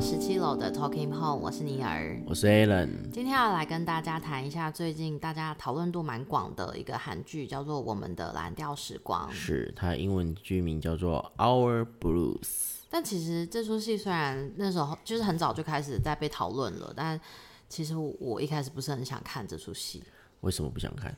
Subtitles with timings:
[0.00, 2.88] 十七楼的 Talking Home，我是尼尔，我是 Alan。
[3.12, 9.28] 今天要来跟大家谈一下最近大家讨论度蛮广的一个韩剧，叫做《我们的蓝调时光》。
[9.32, 12.40] 是它英文剧名叫做《Our Blues》。
[12.88, 17.20] 但其实这出戏虽然那时候就是很早就开始在被讨论了，但
[17.68, 20.02] 其实我一开始不是很想看这出戏。
[20.40, 21.14] 为什么不想看？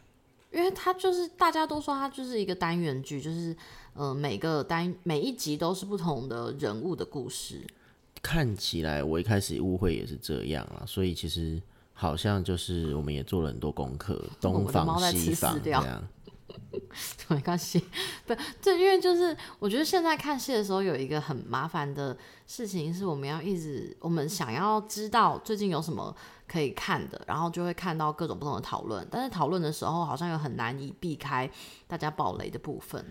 [0.51, 3.57] 因为它就是大家都说它就是一个单元剧，就是
[3.95, 7.65] 呃每个单每一集都是不同的人物的故事。
[8.21, 11.61] 看起来我一开始误会也是这样啊，所以其实
[11.93, 16.03] 好像就是我们也做了很多功课，东方西方这样。
[17.29, 17.83] 没关系，
[18.27, 22.15] 不，这因为就是我觉得现在看戏的时候有一个很麻烦的
[22.47, 26.15] 事情，是我们要一直我们想要知道最近有什么
[26.47, 31.51] 可以看的，然后就会看到各种不同的讨论，但是讨论的时候好像又很难以避开
[31.87, 33.03] 大家暴雷的部分。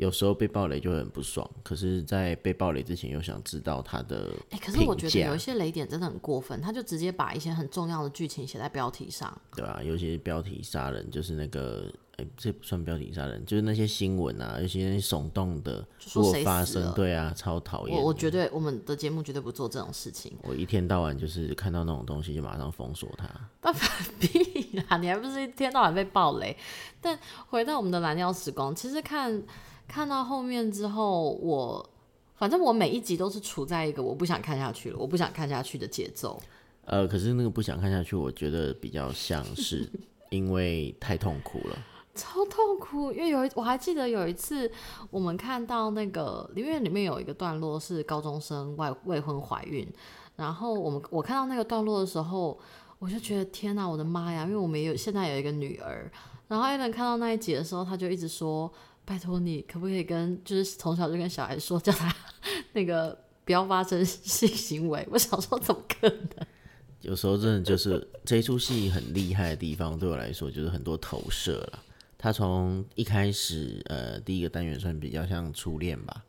[0.00, 4.30] 有时候被暴雷就很不爽，可是，在被暴雷之前又想知道他的。
[4.48, 9.30] 哎，可是我觉得有一些雷点真的很过分，他就直接把一些很重要的剧情写在标题上。
[9.54, 17.94] 对啊，有些标题杀人，就是那个，哎，这不算标题杀人，就是那些新闻啊，有些耸动的，如果发生，对啊，超讨厌。
[17.94, 20.34] 我我绝对我们的节目绝对不做这种事情。
[20.44, 23.28] 我一天到晚就是看到那种东西就马上封锁它。
[23.60, 23.70] 那
[24.18, 26.56] 屁啦，你还不是一天到晚被暴雷？
[27.02, 27.18] 但
[27.50, 29.42] 回到我们的蓝调时光，其实看。
[29.90, 31.90] 看到后面之后，我
[32.36, 36.40] 反正我每一集都是处在一个我不想看下去了，我不想看下去的节奏。
[36.84, 39.90] 呃，可是那个不想看下去，我觉得比较像是
[40.30, 41.76] 因为太痛苦了，
[42.14, 43.12] 超痛苦。
[43.12, 44.70] 因为有一我还记得有一次，
[45.10, 49.86] 我们看到那个里面里面有一个段落是高中生外未婚怀孕，
[50.36, 52.56] 然后我们我看到那个段落的时候，
[53.00, 54.44] 我就觉得天哪，我的妈呀！
[54.44, 56.10] 因为我们有现在有一个女儿，
[56.48, 58.72] 然后艾伦看到那一集的时候，他就一直说。
[59.10, 62.14] 拜托你，可不可以跟就是从小就跟小孩说，叫他
[62.74, 65.04] 那个不要发生性行为？
[65.10, 66.46] 我想说，怎么可能？
[67.02, 71.80] 有时候真的就是这一出戏很厉害的地方，对我来说就是很多投射了。
[72.16, 76.24] 他从一开始，呃，第一个单元算比较像初恋吧，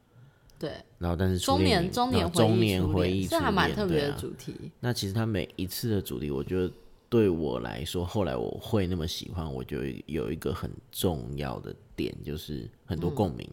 [0.58, 0.72] 对。
[0.98, 4.72] 然后，但是中年中年中年回忆，这还蛮特别的主题。
[4.80, 6.74] 那其实他每一次的主题，我觉得。
[7.12, 13.46] 对我来说，后来我会那么喜欢，我就有一个很重要的点，就是很多共鸣，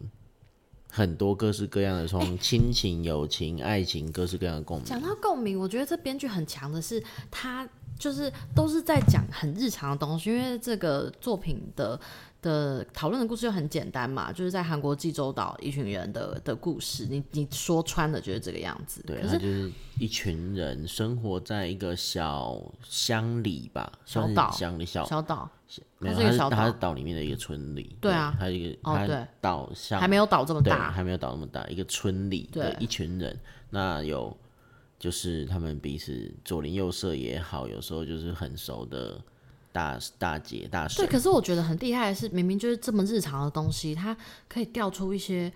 [0.89, 4.85] 很多各式各样的，从亲情、友情、爱情，各式各样的共鸣。
[4.85, 7.67] 讲到共鸣，我觉得这编剧很强的是，他
[7.99, 11.99] 就是都是在讲很日常的东西，因为这个作品的。
[12.41, 19.03] 的讨论的故事就很简单嘛，就是在韩国济州岛一群人的的故事，你你说穿了就是这个样子。
[19.05, 25.49] 对，就是一群人生活在一个小乡里吧，小岛乡里小小岛，
[25.97, 27.97] 没有，它是它是岛里面的一个村里。
[27.99, 33.37] 对啊，它一个哦对，岛上还没有岛这么大，还没有岛那么大，一个村里的一群人，
[33.69, 34.35] 那有
[34.97, 39.19] 就是他们彼此左邻右舍也好，有时候就是很熟的。
[39.79, 44.15] 大大姐大婶，对，可是我觉得很厉害的是，明明就是这么日常的东西，它
[44.49, 45.49] 可以调出一些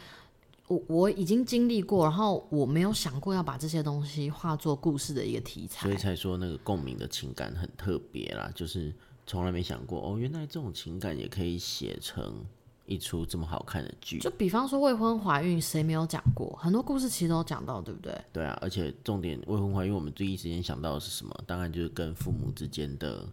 [0.67, 8.93] 我我已经经历过，然后我没有想过要把这些东西化作故事的一个题材，所以才说那个共鸣的情感很特别啦，就是
[9.27, 12.45] 从来没想过哦，原来这种情感也可以写成
[12.85, 14.19] 一出这么好看的剧。
[14.19, 16.57] 就比方说未婚怀孕，谁没有讲过？
[16.61, 18.17] 很多故事其实都讲到，对不对？
[18.31, 21.43] 对啊，而且重点未婚怀孕，我们第一时间想到的是什么？
[21.45, 23.27] 当然就是跟父母之间的。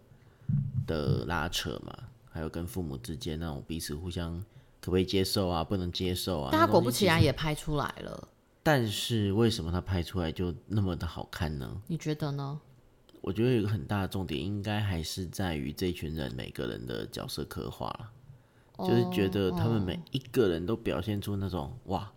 [0.87, 1.95] 的拉扯嘛，
[2.29, 4.39] 还有跟父母之间那种彼此互相
[4.79, 6.49] 可不可以接受啊，不能接受啊。
[6.51, 8.27] 但他果不其然也拍出来了。
[8.63, 11.81] 但是为什么他拍出来就那么的好看呢？
[11.87, 12.59] 你觉得呢？
[13.21, 18.11] 我觉得有一个很大的重点，应该还是在于这群人每个人的角色刻画了，
[18.87, 22.11] 就是觉得他们每一个人都表现出那种哇，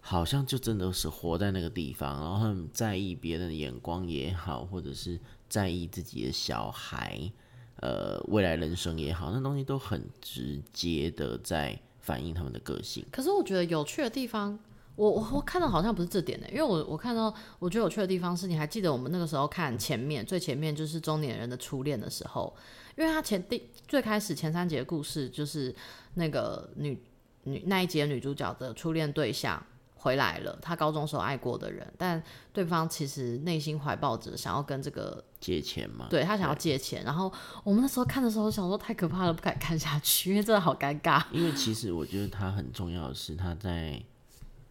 [0.00, 5.18] 好像就真的是活在那个地方，然后他们在意别人的眼光也好，或者是
[5.48, 7.32] 在意自己的小孩。
[7.80, 13.04] 呃，未来人生也好，那东西都很直接的在反映他们的个性。
[13.12, 14.58] 可是我觉得有趣的地方，
[14.94, 22.56] 我我我看到好像不是这点的，因为我我看到我觉得有趣的地方是，你还记得我们那个时候看前面最前面就是中年人的初恋的时候，
[22.96, 25.74] 因为他前第最开始前三节故事就是
[26.14, 26.98] 那个女
[27.44, 29.62] 女那一节女主角的初恋对象。
[30.06, 32.22] 回来了，他高中时候爱过的人，但
[32.52, 36.06] 对方其实内心怀抱着想要跟这个借钱嘛？
[36.08, 37.32] 对他想要借钱，然后
[37.64, 41.24] 我们那时候看的时候想说太可怕了，不敢看下去，因为真的好尴尬。
[41.32, 44.00] 因为其实我觉得他很重要的是，他在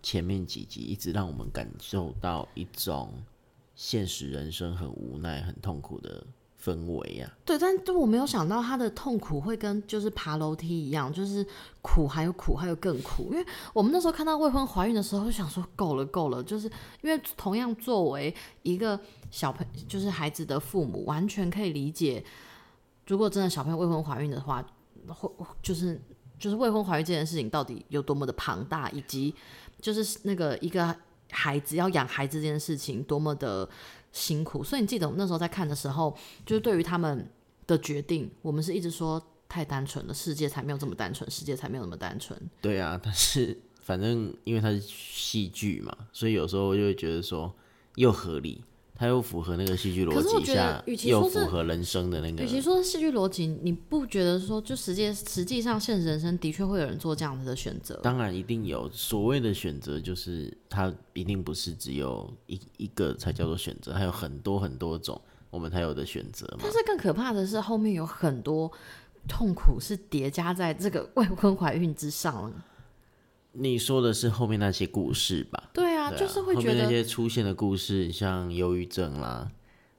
[0.02, 3.12] 前面几集一直让我们感受到一种
[3.76, 6.26] 现实人生很无奈、很痛苦的
[6.66, 11.46] 氛围呀、对，但对我没有想到他的痛苦会跟就是爬楼梯一样，就是
[11.84, 13.30] 苦还有苦还有更苦。
[13.32, 16.68] 因为我们那时候看到未婚怀孕的时候，就想说够了够了，就是
[17.04, 18.34] 因为同样作为
[18.64, 22.24] 一个小朋就是孩子的父母，完全可以理解，
[23.06, 24.66] 如果真的小朋友未婚怀孕的话，
[25.08, 25.30] 会
[25.62, 26.02] 就是
[26.40, 29.36] 就是未婚怀孕这件事情到底有多么的庞大，以及
[29.80, 30.96] 就是那个一个
[31.30, 33.70] 孩子要养孩子这件事情多么的
[34.16, 34.64] 辛苦。
[34.64, 36.16] 所以你记得我们那时候在看的时候，
[36.46, 37.30] 就是对于他们
[37.68, 42.40] 的决定，我们是一直说太单纯了，世界才没有这么单纯，世界才没有那么单纯。
[42.62, 47.54] 对啊，但是反正因为它是戏剧嘛，所以有时候就会觉得说
[47.96, 48.64] 又合理，
[48.98, 52.48] 它又符合那个戏剧逻可是我觉得辑下，与其又说是符合人生的那个与。
[52.48, 58.00] 其说是戏剧逻辑，你不觉得说就实际实际上现实人生的确会有人做这样子的选择？
[58.02, 66.72] 当然一定有所谓的选择，就是它一定不是只有一一个才叫做选择，还有很多很多种我们才有的选择嘛但。
[66.72, 68.72] 是更可怕的是，后面有很多
[69.28, 72.66] 痛苦是叠加在这个未婚怀孕之上了。
[73.58, 75.70] 你说的是后面那些故事吧？
[75.74, 79.50] 对啊，对啊就是会觉得那些出现的故事，像忧郁症啦，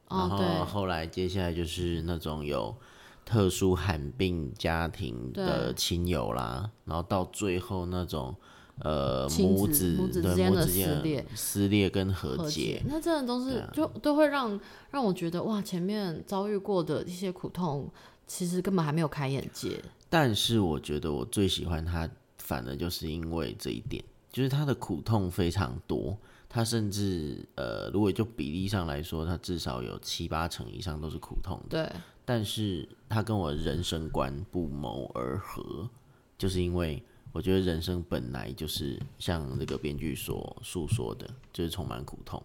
[0.08, 2.76] 然哦，后，后来接下来就是那种有
[3.24, 8.34] 特殊罕病家庭的亲友啦，然后到最后那种
[8.80, 14.60] 呃亲母子母子之间的撕裂撕裂跟和和解解，，那真的都是、啊就都会让
[14.90, 17.90] 让我觉得哇，前面遭遇过的一些苦痛，
[18.26, 19.82] 其实根本还没有开眼界。
[20.08, 22.08] 但是我觉得我最喜欢他，
[22.46, 26.16] 反而就是因为这一点，就是他的苦痛非常多，
[26.48, 31.84] 他甚至呃，如果就比例上来说，他至少有七八成以上都是苦痛的。
[31.84, 35.90] 对，但是他跟我人生观不谋而合，
[36.38, 37.02] 就是因为
[37.32, 42.40] 我觉得人生本来就是像这个编剧所诉说的，就是充满苦痛。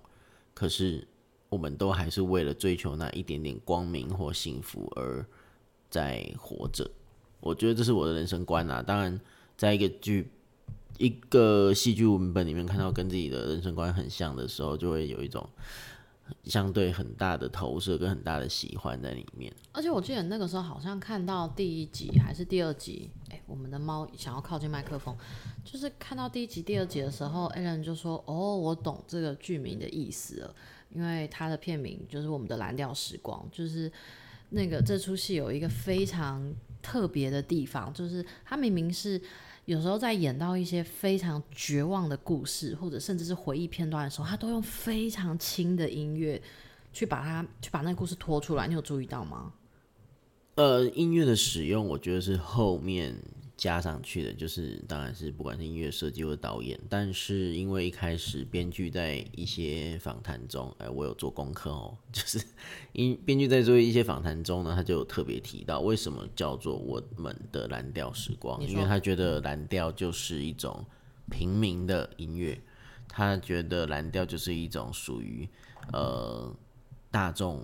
[0.55, 1.07] 可是
[1.47, 5.23] 我们都还是为了追求那一点点光明或幸福而
[5.91, 6.89] 在活着。
[7.39, 8.81] 我觉得这是我的人生观啊。
[8.81, 9.19] 当然，
[9.61, 10.27] 在一个剧、
[10.97, 15.47] 一个戏剧文本里面看到跟自己的人生观很像的时候，就会有一种
[16.45, 19.53] 相对很大的投射跟很大的喜欢在里面。
[19.71, 25.15] 而且我记得那个时候好像看到第一集还是第二集，哎、我们的猫想要靠近麦克风，
[25.63, 30.55] 就是看到第一集、第二集的时候，Alan 就说：“哦，我懂这个剧名的意思了，
[30.89, 33.91] 因为它的片名就是我们的蓝调时光，就是
[34.49, 39.21] 那个这出戏有一个非常特别的地方，就是它明明是。”
[39.65, 46.41] 有时候在演到一些非常绝望的故事，或者甚至是回忆片段的时候，他都用非常轻的音乐
[46.91, 48.67] 去把它去把那个故事拖出来。
[48.67, 49.53] 你有注意到吗？
[50.55, 53.15] 呃，音乐的使用，我觉得是后面
[53.61, 62.43] 加上去的，就是当然是不管是音乐设计或者导演，但是因为一开始编剧在一些访谈中，哎、我有做功课哦， 就是
[62.93, 70.83] 因编剧在做一些访谈中呢，他就有特别提到为什么叫做我们的蓝调时光，因为他觉得蓝调就是一种
[71.29, 72.59] 平民的音乐，
[73.07, 75.47] 他觉得蓝调就是一种属于
[75.93, 76.51] 呃
[77.11, 77.63] 大众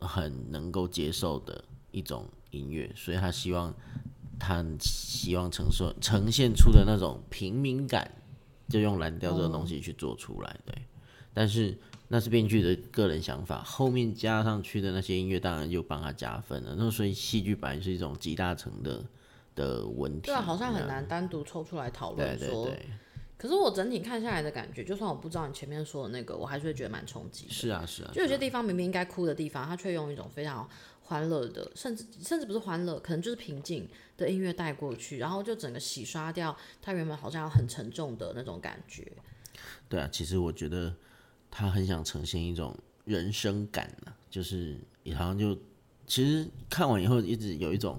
[0.00, 3.72] 很能够接受的一种音乐，所以他希望
[4.38, 8.10] 他希望呈现呈现出的那种平民感，
[8.68, 10.74] 就用蓝调这个东西去做出来，对。
[11.34, 11.76] 但是
[12.08, 16.74] 那是编剧的个人想法，后面加上去的那些音乐，当然就帮他加分了。
[16.76, 19.04] 那所以戏剧本来是一种集大成的
[19.54, 20.86] 的问题，对啊，好像很。
[20.86, 22.64] 难单独抽出来讨论说。
[22.64, 22.86] 对对，
[23.36, 27.52] 可是我整体看下来的感觉，就算我不知道你前面说的那个，我还是会觉得蛮冲击的。
[27.52, 30.68] 是啊是啊，就有些地方明明应该哭的地方，他却用一种非常
[31.08, 33.88] 欢乐的，甚至甚至不是欢乐，可能就是平静
[34.18, 39.10] 的音乐带过去，然后就整个洗刷掉他原本好像很沉重的那种感觉。
[39.88, 40.94] 对啊，其实我觉得
[41.50, 45.56] 他很想呈现一种人生感啊，就是也好像就
[46.06, 47.98] 其实看完以后一直有一种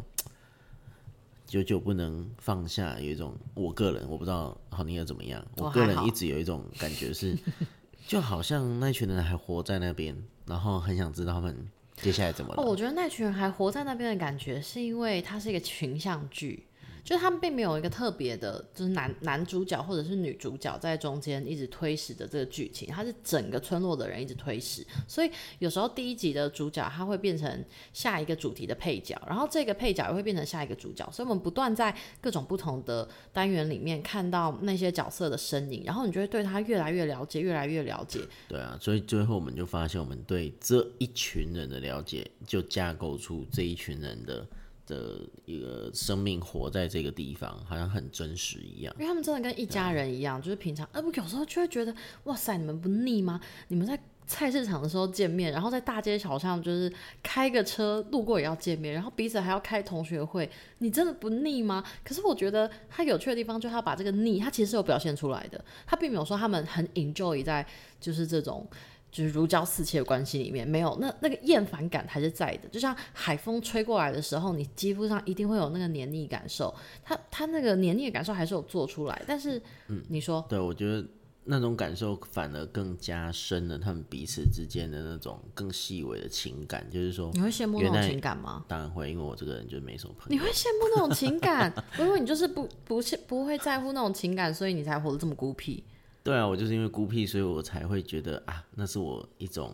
[1.48, 7.36] 久久不能放下，有一种我个人我不知道好你要怎么样，我个人一直有一种感觉是，
[8.06, 11.68] 就好像那群人还活在那边，然后很想知道他们
[12.02, 12.62] 接下来怎么了。
[12.62, 16.64] 哦，我觉得那群人还活在那边的感觉，是因为它是一个群像剧，
[17.04, 27.64] 就是他们并没有一个特别的，就是男男主角或者是女主角在中间一直推使的这个剧情，它是整个村落的人一直推使，所以有时候第一集的主角他会变成
[27.94, 38.20] 下一个主题的配角，然后这个配角也会变成下一个主角，所以我们不断在各种不同的单元里面看到那些角色的身影，然后你就会对他越来越了解，越来越了解。
[38.48, 44.48] 对啊，所以最后我们就发现，我们对这一群人的了解，就架构出这一群人的
[44.90, 48.94] 的一个生命活在这个地方，好像很真实一样。
[48.98, 53.40] 因为他们真的跟一家人一样，就是平常，呃，我有时候就会觉得，哇塞，你们不腻吗？
[53.68, 56.92] 你们在菜市场的时候见面，然后在大街小巷就是
[57.24, 61.84] 开个车路过也要见面，然后彼此还要开同学会，你真的不腻吗？
[62.04, 67.66] 可是我觉得他有趣的地方，就是他把这个腻，他其实是有表现出来的，他并没有说他们很 enjoy 在
[68.00, 68.68] 就是这种。
[69.12, 72.70] 就是如胶似漆的关系里面，没有那那个厌烦感还是在的。
[72.70, 76.74] 就像海风吹过来的时候，你肌肤上一定会有那个黏腻感受。
[77.04, 81.04] 它它那个黏腻的感受还是有做出来，但是，嗯，你说，对我觉得
[81.46, 86.88] 那种感受反而更加深了他们彼此之间的那种更细微的情感。
[86.92, 88.64] 就是说，你会羡慕那种情感吗？
[88.68, 90.38] 当然会，因为我这个人就没什么朋友。
[90.38, 91.74] 你会羡慕那种情感？
[91.98, 95.84] 因为你就是不不不会在乎那种情感，所以你才活得这么孤僻。
[96.24, 99.74] 对啊，我就是因为孤僻，所以我才会觉得啊，那是我一种。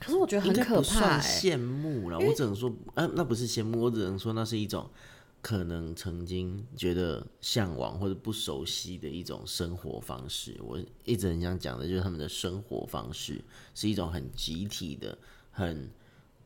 [0.00, 2.18] 可是我觉得很可怕，羡慕了。
[2.18, 4.88] 我只能说，啊，那不是羡慕，我只能说那是一种
[5.40, 10.56] 可能曾经觉得向往或者不熟悉的一种生活方式。
[10.62, 13.42] 我一直很想讲的就是他们的生活方式
[13.74, 15.18] 是一种很集体的、
[15.50, 15.90] 很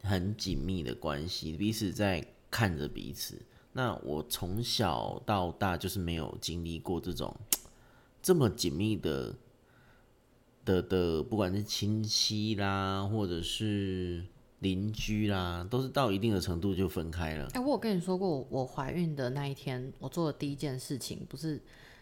[0.02, 3.36] 很紧密的关系，彼此在看着彼此。
[3.72, 7.34] 那我从小到大就是没有经历过这种。
[8.22, 9.34] 这么紧密的
[10.64, 14.24] 的的，不管是亲戚啦，或者是
[14.60, 17.48] 邻居啦，都是到一定的程度就分开了。
[17.54, 21.60] 哎，我有跟你说过，我怀孕的那一天，我做的第一件事情，不是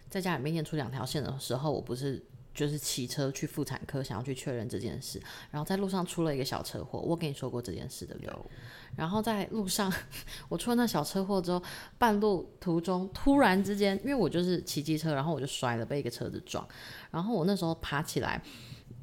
[0.08, 2.22] 在家里面验出两条线的时候，我不是。
[2.52, 6.98] 就是骑车去妇产科，想要去确认这件事，然后在路上出了一个小车祸。
[6.98, 8.50] 我跟你说过这件事的，有。
[8.96, 9.90] 然后在路上，
[10.50, 11.62] 我出了那小车祸之后，
[11.96, 16.66] 半路途中突然之间，因为我就是骑机车，然后我就摔了，被一个车子撞。
[17.10, 18.42] 然后我那时候爬起来，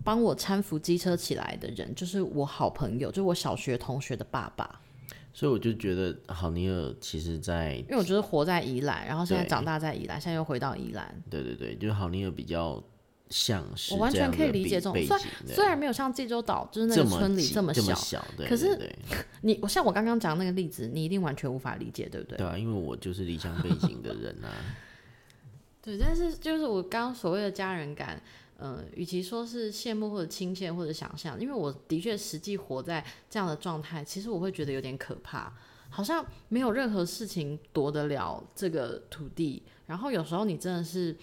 [0.03, 4.81] 帮我搀扶机车起来的人，就是我好朋友，就是我小学同学的爸爸。
[5.33, 11.23] 所以我就觉得，好尼尔其实，在因为我就是活在宜兰，然后现在长大在宜兰，现在又回到宜兰。
[11.29, 12.83] 对对对，就是好尼尔比较。
[13.29, 18.89] 像是我完全可以理解这种，虽然虽然没有像济州岛就是那个村里这么小，可是
[19.43, 22.37] 你我像我刚刚讲那个例子，你一定完全无法理解，对不对？
[22.37, 24.47] 对啊，因为我就是离乡背景的人啊。
[25.83, 28.21] 对，但是就是我刚刚所谓的家人感，
[28.57, 35.51] 呃，与其说是羡慕或者亲切或者想象，因为我的确实际活在这样的状态，其实我会觉得有点可怕，
[35.89, 41.13] 好像没有任何事情夺得了这个土地，然后有时候你真的是。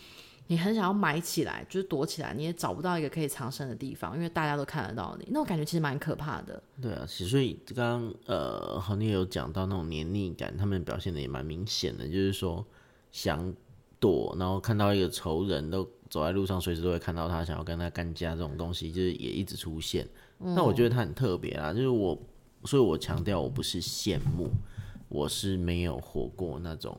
[0.47, 6.63] 你很想要埋起来，就是躲起来，你也找不到一个可以藏身的地方，因为大家都看得到你，那种感觉其实蛮可怕的。
[6.83, 12.63] 对啊，所以刚刚呃，好你有讲到那种黏腻感，他们表现的也蛮明显的，就是说
[13.11, 13.55] 想
[13.99, 20.07] 躲，然后看到一个仇人都走在路上，随时都会看到他，想要跟他干架这种东西，就是也一直出现。
[20.39, 22.19] 那我觉得他很特别啊，就是我，
[22.65, 24.51] 所以我强调我不是羡慕，
[25.09, 26.99] 我是没有活过那种。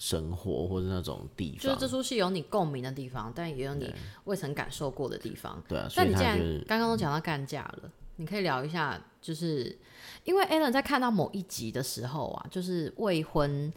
[0.00, 5.62] 生活或者那种地方，就是这出戏有你共鸣的地方，但也有你未曾感受过的地方。
[5.68, 9.78] 对啊，但你既然刚刚都讲到干架了，你可以聊一下，就是
[10.24, 13.70] 因为 Alan 在看到某一集的时候啊，就是未婚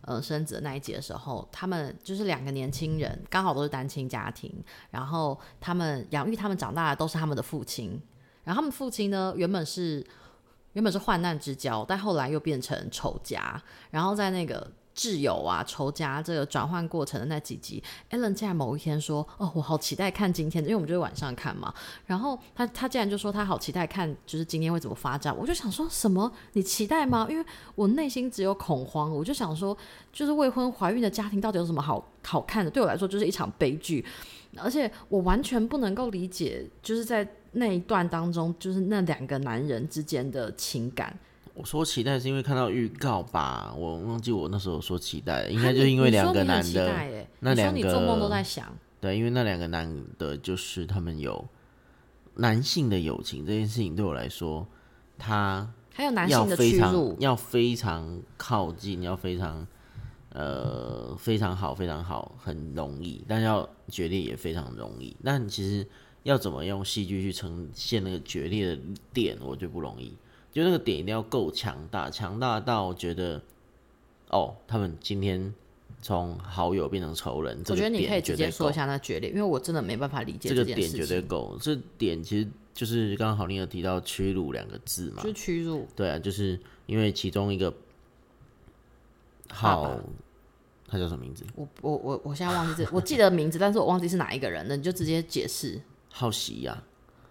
[0.00, 4.50] 呃生子的那一集的时候，他们就是两个年轻人，刚好都是单亲家庭，
[4.90, 8.00] 然后他们养育他们长大的都是他们的父亲，
[8.44, 10.02] 然后他们父亲呢原本是
[10.72, 14.72] 原本是患难之交，但后来又变成仇家，然后在那个。
[14.96, 21.72] 挚友啊，仇家这个转换过程的那几集，Ellen 竟然某一天说：“哦，我好期待看今天，因为我们就是晚上看嘛。”
[22.06, 25.36] 然后他他竟然就说他好期待看，就是今天会怎么发展。
[25.36, 26.32] 我就想说什么？
[26.54, 27.26] 你期待吗？
[27.28, 29.14] 因为我内心只有恐慌。
[29.14, 29.76] 我就想说，
[30.10, 32.70] 就是未婚怀孕的家庭到底有什么好好看的？
[32.70, 34.02] 对我来说就是一场悲剧，
[34.56, 41.18] 而且我完全不能够理解，就是在那一段当中，就是那两个男人之间的情感。
[41.56, 46.94] 我说期待是因为看到预告吧，我忘记我那时候说期待，应该就因为两个男的，
[47.40, 51.42] 那两个做梦都在想，对，因为那两个男的，就是他们有
[52.34, 54.66] 男性的友情这件事情，对我来说，
[55.16, 59.66] 他还有男性的屈辱，要非常靠近，要非常
[60.34, 65.16] 呃非常好，非常好，很容易，但要决裂也非常容易。
[65.24, 65.88] 但其实
[66.24, 68.78] 要怎么用戏剧去呈现那个决裂的
[69.14, 70.14] 点，我觉得不容易。
[70.56, 73.42] 就那个点一定要够强大，强大到觉得，
[74.30, 75.52] 哦，他们今天
[76.00, 77.60] 从好友变成仇人。
[77.68, 81.58] 我觉得你可以直接说一下那决裂，因为我真的没办法理解这个点绝对够。
[81.60, 85.22] 这点其实就是刚刚好，你有提到屈辱两个字嘛？
[85.22, 85.86] 就屈辱。
[85.94, 87.70] 对啊，就是因为其中一个
[89.50, 90.00] 好，
[90.88, 91.44] 他叫什么名字？
[91.54, 94.74] 我我我我现在忘记这，我记得名字，但是我忘记是哪一个人了。
[94.74, 95.78] 你就直接解释。
[96.08, 96.82] 好喜呀。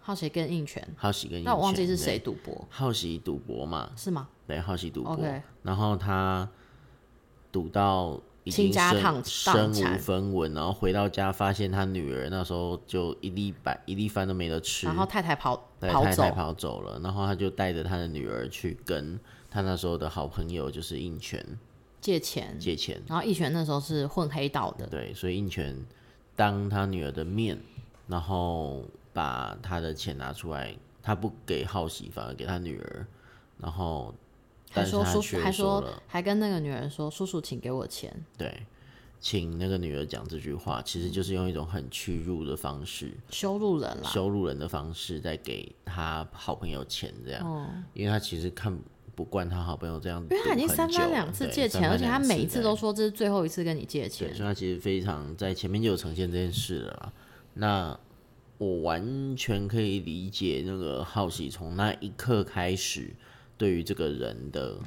[0.06, 2.64] 好奇跟应权，好奇跟应权，那我忘记是谁赌博。
[2.70, 3.90] 好奇赌博嘛？
[3.98, 4.30] 是吗？
[4.46, 5.20] 对，好奇赌博。
[5.64, 6.48] 然后他
[7.52, 16.08] 赌到已经身倾家荡身无分文，然后回到家发现他女儿那时候就一粒白一粒饭都没得吃，然后太太跑对跑走。
[16.08, 19.20] 太太，跑走了，然后他就带着他的女儿去跟
[19.50, 21.44] 他那时候的好朋友就是应权
[22.00, 25.76] 借钱，借钱，然后义璇那时候是混黑道的，对，所以应权
[26.36, 27.58] 当他女儿的面，
[28.06, 28.86] 然后
[29.16, 33.08] 把他的钱拿出来，他不给浩喜，反而给他女儿，
[33.58, 34.14] 然后
[34.70, 38.68] 还说叔叔但是他却还说了，还跟那个女人说，叔叔请给我钱，对，
[39.22, 44.10] 请那个女儿讲这句话，其实就是用一种很屈辱的方式，羞辱人啦。
[44.10, 48.78] 羞辱人的方式，在给他好朋友钱，这样，哦，因为他其实看
[49.16, 54.36] 不惯他好朋友这样赌很久了，因为他已经三番两次借钱，而且他每一次都说这是最后一次跟你借对，钱。
[54.36, 57.14] 所以他其实非常在前面就有呈现这件事了。
[57.54, 57.98] 那
[58.58, 63.14] 我完全可以理解那个好奇从那一刻开始
[63.58, 64.78] 对于这个人的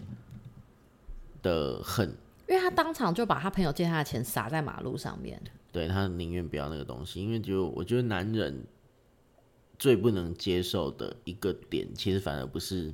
[1.42, 2.08] 的恨，
[2.48, 8.64] 因为他当场就把他朋友借他的钱撒在马路上面，对他宁愿不要那个东西，因为就我觉得男人
[9.78, 12.92] 最不能接受的一个点，其实反而不是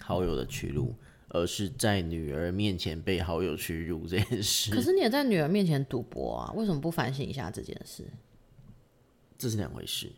[0.00, 0.94] 好友的屈辱，
[1.28, 4.70] 而是在女儿面前被好友屈辱这件事。
[4.70, 8.04] 可是你也在女儿面前赌博啊，为什么不反省一下这件事？
[9.38, 10.10] 这是两回事。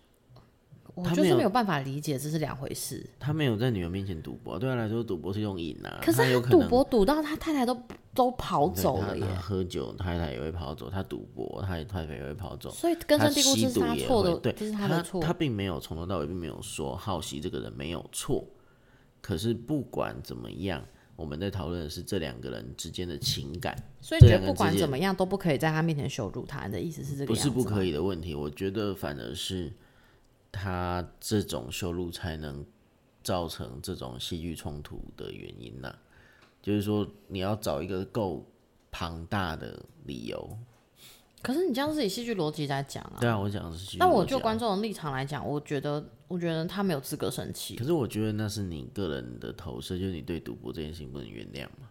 [0.93, 3.09] 我就是他没有办法理解这是两回事。
[3.21, 6.01] 他没有在女儿面前赌博，对他来说，赌博是一种瘾啊。
[6.03, 7.81] 可是他他有可能赌博赌到他太太都
[8.13, 12.71] 都跑走了耶，喝酒，太太也会跑走；他赌博，他太太也会跑走。
[12.71, 15.23] 所以根深蒂固这是他错的，会对，这是他的错。
[15.23, 18.45] 他并没有从头到尾并没有说好奇这个人没有错，
[19.21, 20.85] 可是不管怎么样，
[21.21, 26.65] 我们在讨论的是这两个人之间的情感，所以你觉得不管怎么样都不可以在他面前羞辱他？
[26.65, 28.35] 你的意思是这个不是不可以的问题。
[28.35, 29.71] 我觉得反而是
[30.51, 32.65] 他这种羞辱才能
[33.23, 35.95] 造成这种戏剧冲突的原因呐、
[36.63, 38.43] 就是说，你要找一个够
[38.91, 40.57] 庞大的理由。
[41.43, 43.19] 可是你这样是以戏剧逻辑在讲啊。
[43.21, 47.85] 对啊，我讲的是戏剧那我就观众的立场来讲，我觉得，我觉得他没有资格生气可。
[47.85, 51.89] 是我觉得那是你个人的投射，就是你对赌博这件事情不能原谅嘛。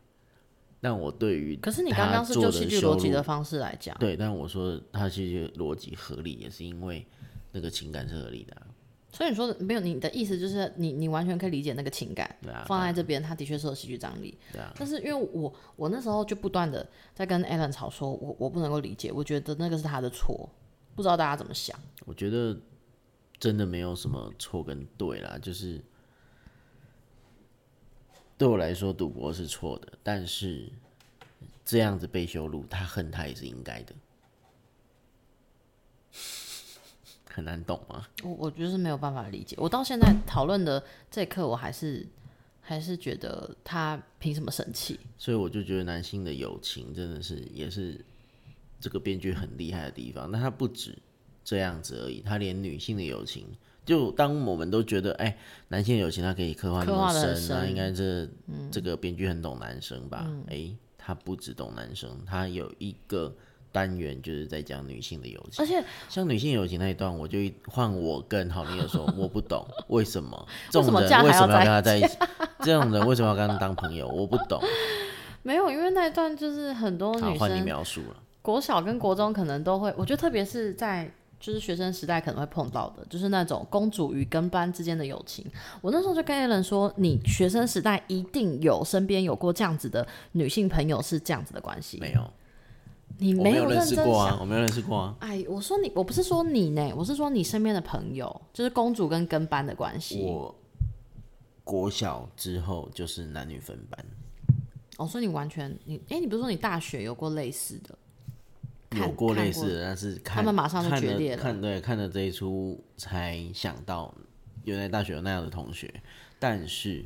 [0.82, 7.06] 但我对于可是你刚刚是就戏剧逻辑的方式来讲，对，但我说他戏剧逻辑合理，也是因为
[7.52, 8.62] 那个情感是合理的、啊。
[9.12, 14.38] 所以你说的没有你的意思就是你你完全可以理解那个情感对啊，放在这边，它的确是有戏剧张力。
[14.52, 20.48] 对啊，但是因为我我那时候就不断的在跟 Alan 吵说，我我不能够理解，我觉得那个是他的错，
[20.96, 21.78] 不知道大家怎么想。
[22.06, 22.56] 我觉得
[23.40, 25.82] 真的没有什么错跟对啦，就是
[28.38, 30.72] 对我来说，赌博是错的，但是
[31.66, 33.94] 这样子被羞辱，他恨他也是应该的，
[37.34, 38.06] 很难懂吗？
[38.24, 42.06] 我我就是没有办法理解，我到现在讨论的这一刻，我还是
[42.60, 45.00] 还是觉得他凭什么生气？
[45.18, 48.04] 所以我就觉得男性的友情真的是也是
[48.80, 50.30] 这个编剧很厉害的地方。
[50.30, 50.98] 那他不止
[51.44, 53.46] 这样子而已，他连女性的友情，
[53.86, 55.38] 就当我们都觉得哎、
[55.70, 58.28] 男性的友情他可以刻画那么深，那应该这、
[58.72, 60.30] 这个编剧很懂男生吧？
[60.50, 63.34] 哎、他不只懂男生，他有一个。
[63.72, 72.18] 单元就是在讲女性的友情，而且像女性友情那一段，我就一换我跟好朋友说， 我不懂 为什么这种人为什么要跟他在一起，
[72.62, 74.62] 这种人为什么要跟他当朋友，我不懂。
[75.42, 78.18] 没有，因为那一段就是很多好，女换你生描述了。
[78.42, 85.46] 国小跟国中可能都会，我觉得特别是在就是学生时代可能会碰到的，就是那种公主与跟班之间的友情。
[85.80, 91.98] 我那时候就跟 a l 说，你学生时代一定有身边有过这样子的女性朋友，是这样子的关系。
[92.02, 92.30] 没有，
[93.20, 95.16] 你没有认识过啊，我没有认识过啊。
[95.20, 100.22] 哎，我说你，我不是说你呢，我是说你身边的朋友，就是公主跟跟班的关系。
[100.22, 100.56] 我
[101.64, 104.06] 国小之后就是男女分班，
[104.98, 107.96] 哦，所以你完全你，哎，你不是说你大学有过类似的？
[108.98, 114.12] 有过类似的，但是看他们马上就决裂了看对，看了这一出才想到，
[114.64, 115.94] 原来大学有那样的同学，
[116.40, 117.06] 但是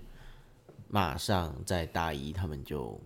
[0.88, 2.97] 马上在大一他们就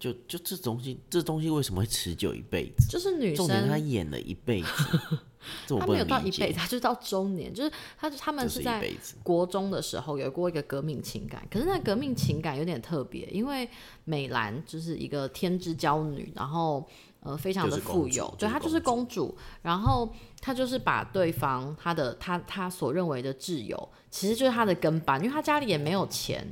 [0.00, 2.88] 就就这东西，这东西为什么会持久一辈子？
[2.88, 3.46] 就是女生，
[3.86, 4.68] 演了一辈子，
[5.68, 8.90] 这我她没有到一辈子，，她就到中年，就是她他们是在。
[9.22, 13.68] 国中的时候有过一个革命情感，可是那革命情感有点特别，因为
[14.04, 16.88] 美兰就是一个天之娇女，然后
[17.20, 20.10] 呃非常的富有，对就是她就是公主，然后
[20.40, 26.46] 她就是把对方她的她她所认为的挚友，其实就是她的跟班，因为她家里也没有钱。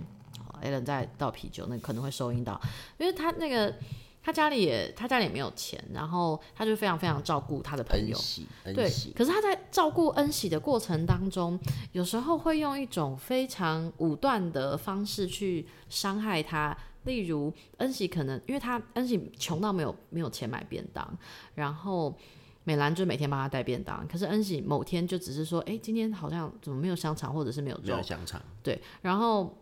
[0.63, 2.61] L n 在倒啤酒，那可能会收音到，
[2.99, 3.75] 因为他那个
[4.23, 11.59] 他家里也他家里也没有钱，然后他就非常非常照顾他的朋友，恩喜，对，，可是他在照顾恩喜的过程当中，
[11.93, 21.19] 有时候会用一种非常武断的方式去伤害他例如恩喜可能因为他恩喜穷到没有没有钱买便当，
[21.55, 22.15] 然后
[22.65, 27.83] 美兰就每天帮他带便当，可是恩喜某天就只是说，哎、今天好像怎么没有香肠或者是没有肉。
[27.85, 29.57] 没有，香肠，对，然后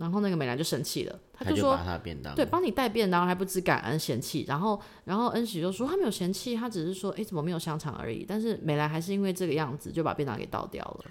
[0.00, 1.78] 然后那个美兰就生气了，他就说
[2.34, 11.04] 对，帮你带便当还不知感恩嫌弃，然后然后恩喜就说他没有嫌弃，他只是说哎怎么没有香肠而已，但是美兰还是因为这个样子就把便当给倒掉了。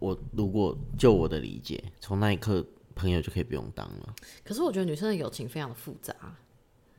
[0.00, 2.66] 我如果就我的理解，从那一刻
[2.96, 4.14] 朋友就可以不用当了。
[4.44, 6.12] 可是我觉得女生的友情非常的复杂，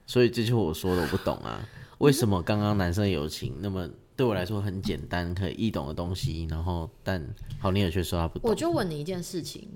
[0.08, 1.68] 所以这就是我说的，我不懂啊，
[2.00, 7.22] 为什么刚刚男生的友情那么对我来说很简单可以易懂的东西，然后但
[7.60, 8.50] 好你也却说他不懂。
[8.50, 9.68] 我就问你一件事情，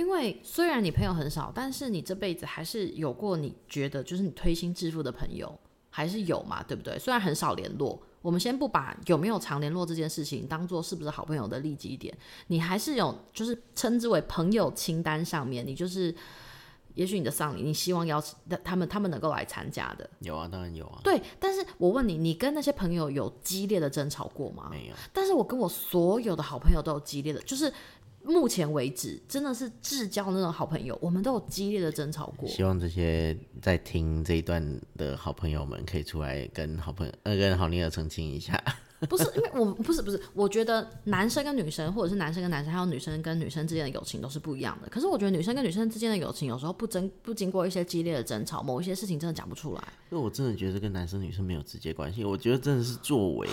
[0.00, 5.54] 因为虽然你朋友很少，但是你这辈子还是有过你觉得就是你推心置腹的朋友，
[5.90, 6.98] 还是有嘛，对不对？
[6.98, 16.14] 虽然很少联络，我们先不把有没有常联络这件事情当做是不是好朋友的利己点，你还是有就是称之为朋友清单上面，你就是
[16.94, 18.34] 也许你的丧礼，你希望邀请
[18.64, 21.20] 他们他们能够来参加的，有啊，当然有啊，对。
[21.38, 24.68] 但是我问你，你跟那些朋友有激烈的争吵过吗？
[24.70, 27.70] 没有，但是我跟我所有的好朋友都有激烈的，就是
[28.22, 32.48] 目前为止真的是至交那种好朋友，我们都有激烈的争吵过。
[32.48, 38.62] 希望这些在听这一段的好朋友们可以出来跟好朋友呃跟好尼尔澄清一下。
[39.08, 44.90] 不是因为我不是不是，我觉得男生跟女生，或者是男生跟男生，还有女生跟女生之间的友情都是不一样的。
[44.90, 49.82] 可是我觉得女生跟女生之间的友情，有时候不争不经过一些激烈的争吵，某一些事情真的讲不出来。
[50.10, 53.48] 因为我真的觉得跟男生女生没有直接关系，我觉得真的是作为，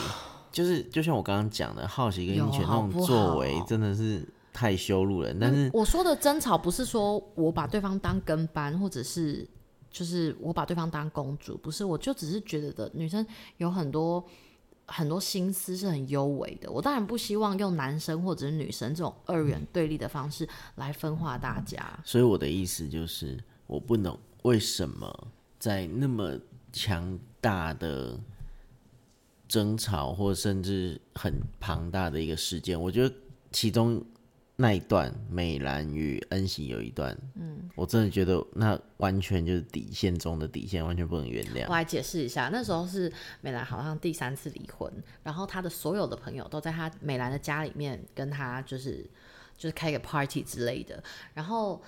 [0.52, 5.32] 就是就像我刚刚讲的，好奇跟有鹰犬那种作为真的是太羞辱了。
[5.40, 9.48] 但是我说的争吵不是说我把对方当跟班，或者是
[9.92, 13.24] 就是我把对方当公主，不是，我就只是觉得的女生
[13.58, 14.26] 有很多
[14.88, 16.72] 很多心思是很优微的。
[16.72, 22.00] 我当然不希望用男生或者是女生这种二元对立的方式来分化大家。
[22.04, 25.28] 所以我的意思就是，我不能为什么
[25.60, 26.36] 在那么
[26.74, 28.20] 强大的
[29.48, 33.16] 争吵，或甚至很庞大的一个事件，我觉得
[33.52, 34.04] 其中
[34.60, 41.74] 那一段美兰与恩喜有一段，嗯，我真的觉得那完全就是底线中的底线，完全不能原谅我。
[41.76, 44.92] 来解释一下，那时候是美兰好像第三次离婚，
[45.22, 49.08] 然后她的所有的朋友都在她美兰的家里面跟她就是
[49.56, 51.04] 就是开个 party 之类的，
[51.36, 51.80] 然后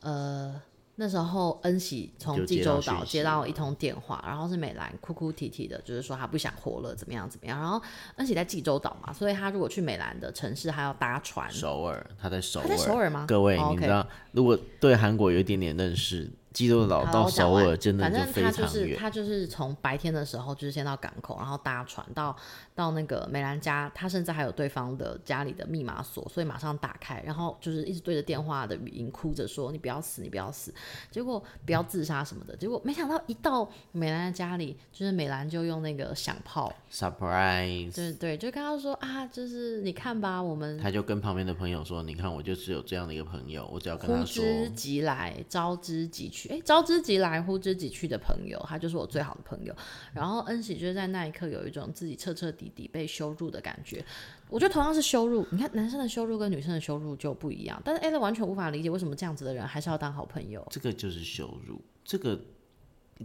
[0.00, 0.58] 呃
[0.98, 7.80] 那时候恩喜从就济州岛接到一通电话，然后是美兰哭哭啼啼的，就是说她不想活了，怎么样怎么样，然后
[8.16, 11.50] 恩喜在济州岛嘛，所以她如果去美兰的城市，还要搭船。
[11.50, 13.26] 首尔，他在首她在首尔吗？
[13.28, 18.98] 各位，哦你知道，如果对韩国有一点点认识，济州岛到首尔真的反正非他就是常远。
[18.98, 22.34] 他就是从白天的时候，就是先到港口，然后搭船到
[22.76, 30.72] 到那个美兰家，他甚至还有对方的家里的密码锁，所以马上打开，然后就是一直对着电话的语音哭着说：“你不要死，你不要死。”
[31.10, 32.54] 结果不要自杀什么的。
[32.54, 46.50] 结果没想到一到美兰的家里，就是美兰就用那个响炮，surprise，对对，就跟他说啊，就是你看吧，我们他就跟旁边的朋友说：“你看，我就只有这样的一个朋友，我只要跟他说，呼之即来，招之即去。
[46.50, 49.74] 哎，招之即来，呼之即去的朋友，他就是我最好的朋友。
[50.12, 54.04] 然后恩喜就是在那一刻有一种自己彻彻底底被羞辱的感觉。
[54.48, 57.80] 我觉得同样是羞辱，你看男生的羞辱跟女生的羞辱就不一样。
[57.84, 60.66] 但是 a 完全无法理解为什么这样子的人还是要当好朋友。
[60.70, 62.40] 这个就是羞辱，这个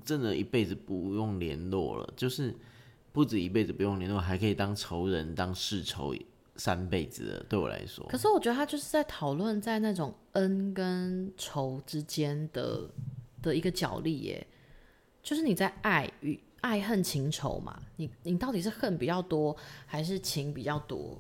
[0.04, 2.56] 真的一辈子不用联络了，就是
[3.12, 6.16] 不止一辈子不用联络，还可以当仇人、当世仇
[6.56, 7.44] 三辈子的。
[7.50, 12.90] 对我来说，可是我觉得他就是在讨论在那种恩跟仇之间的
[13.42, 14.48] 的一个角力耶，
[15.22, 21.20] 就是你在爱与爱恨情仇嘛，你你到底是恨比较多还是情比较多？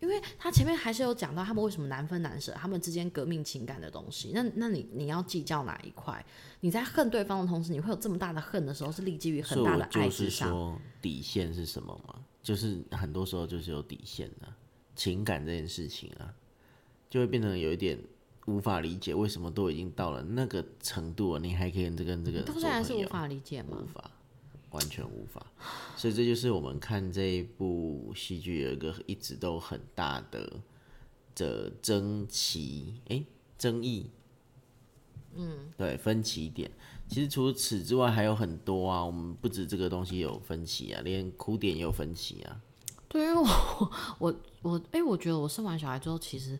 [0.00, 4.32] 因为他前面还是有讲到他们为什么难分难舍，他们之间革命情感的东西。
[4.34, 6.22] 那那你你要计较哪一块？
[6.60, 10.50] 你在恨对方的同时，你会有这么大的恨的时候，是立基于很大的爱就是之上。
[10.50, 12.16] 说底线是什么吗？
[12.42, 14.52] 就是很多时候就是有底线的、
[14.94, 16.34] 情感这件事情啊，
[17.08, 17.98] 就会变成有一点
[18.44, 22.76] 无法理解，为什么都已经到了那个程度了，你还可以跟这跟这个人到做朋友？
[22.76, 23.86] 现在是无法理解吗无？
[23.86, 24.10] 法，
[24.74, 25.46] 完全无法。
[25.96, 30.60] 所以这就是我们看这一部戏剧有一个一直都很大的
[31.34, 33.24] 的争奇，诶，
[33.56, 34.10] 争议，
[35.34, 36.70] 嗯，对，分歧点。
[37.08, 42.60] 其实除此之外还有很多啊，我们不止这个东西有分歧啊，连哭点也有分歧啊。
[43.08, 46.58] 对，因为我我我，哎、我觉得我生完小孩之后，其实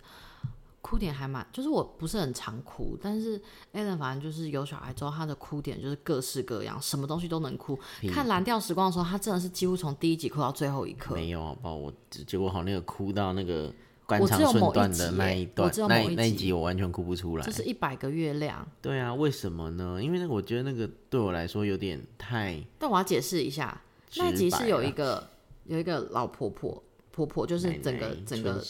[0.85, 3.41] 哭点还蛮，就是我不是很常哭，但是
[3.73, 7.75] Alan 反正就是有小孩之后，他的哭点就是各式各样，什么东西都能哭。
[8.13, 11.15] 看《蓝调时光》的时候，他真的是几乎从第一集哭到最后一刻。
[11.15, 11.75] 没有，好不好？
[11.75, 11.91] 我
[12.27, 13.73] 结果好那个哭到那个
[14.07, 15.73] 肝肠我只有某一寸断的那一段
[16.15, 17.51] 那一集我完全哭不出来这。
[17.51, 18.69] 是一百个月亮。
[18.83, 19.99] 对啊，为什么呢？
[20.03, 23.81] 因为那个我觉得那个对我来说有点太但我要解释一下，
[24.17, 25.27] 那一集是有一个
[25.65, 26.83] 有一个老婆婆，
[27.15, 28.61] 婆婆就是整个奶整个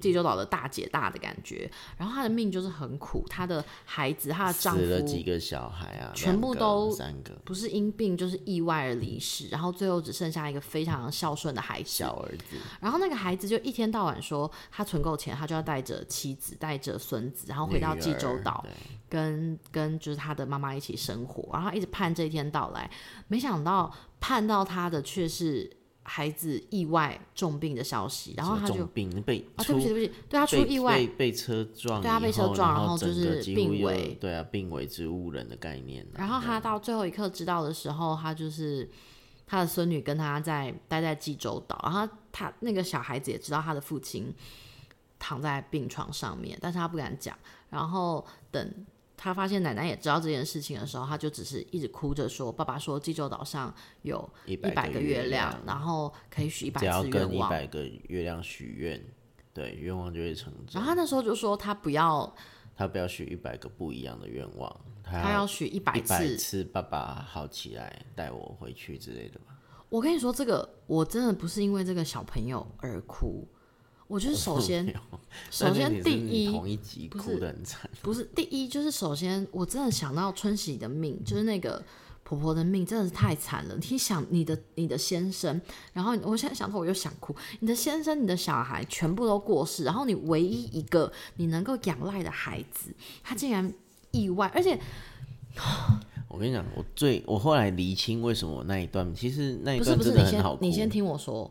[0.00, 1.70] 济州岛的大姐大的感觉。
[1.96, 11.88] 然后她的命就是很苦，她的孩子，她的丈死了几夫个小孩啊，全部都三个不是因病就是意外而离世，然后最后只剩下一个非常孝顺的孩子。
[11.88, 18.64] 小儿子，然后那个孩子就一天到晚说他存够钱，他就要带着妻子、带着孙子，然后回到济州岛，
[19.08, 22.90] 跟跟就是他的妈妈一起生活，然后一直盼这一天到来，
[23.28, 25.70] 没想到盼到他的却是
[26.08, 29.22] 孩子意外重病的消息，然后他就重病？
[29.22, 30.96] 被啊，对不起对不起，对他出意外。
[30.96, 34.16] 被，被车撞，对他被车撞然然后就是病危。
[34.18, 38.88] 对啊，病危植物人的概念啊、然后他到最后一刻知道的时候，他就是
[39.46, 44.34] 他的孙女跟他在待在济州岛，然后他那个小孩子也知道他的父亲
[45.18, 47.36] 躺在病床上面，但是他不敢讲。
[47.70, 48.72] 然后等
[49.18, 59.04] 他发现奶奶也知道这件事情的时候，他就只是一直哭着说：“爸爸说济州岛上有一一百个月月亮，然后可以许一百次愿望。”跟一百个月亮许愿，
[59.52, 60.88] 对，愿望就会成真然后。
[60.88, 62.32] 他那时候就说他不要，
[62.76, 66.36] 他不要许一百个不一样的愿望，他他要许一百一百次。
[66.36, 69.58] 次爸爸好起来带我回去之类的吧。
[69.88, 73.48] 我跟你说，这个我真的不是因为这个小朋友而哭，
[74.08, 74.92] 我就是首先，
[75.50, 81.84] 首先第一同一集不是哭的很惨，不是第一，就是首先我真的想到春喜的命，就是那个
[82.24, 83.78] 婆婆的命真的是太惨了。
[83.90, 85.60] 你想你的你的先生，
[85.92, 92.90] 然后我现在想到我又想哭，你的先生、你的小孩全部都过世，然后你唯一一个你能够仰赖的孩子，
[93.22, 93.70] 他竟然
[94.10, 94.80] 意外，而且
[96.28, 100.58] 我跟你讲，我最我后来厘清为什么我那一段，其实那一不是不是，你先很好。
[100.62, 101.50] 你先听我说，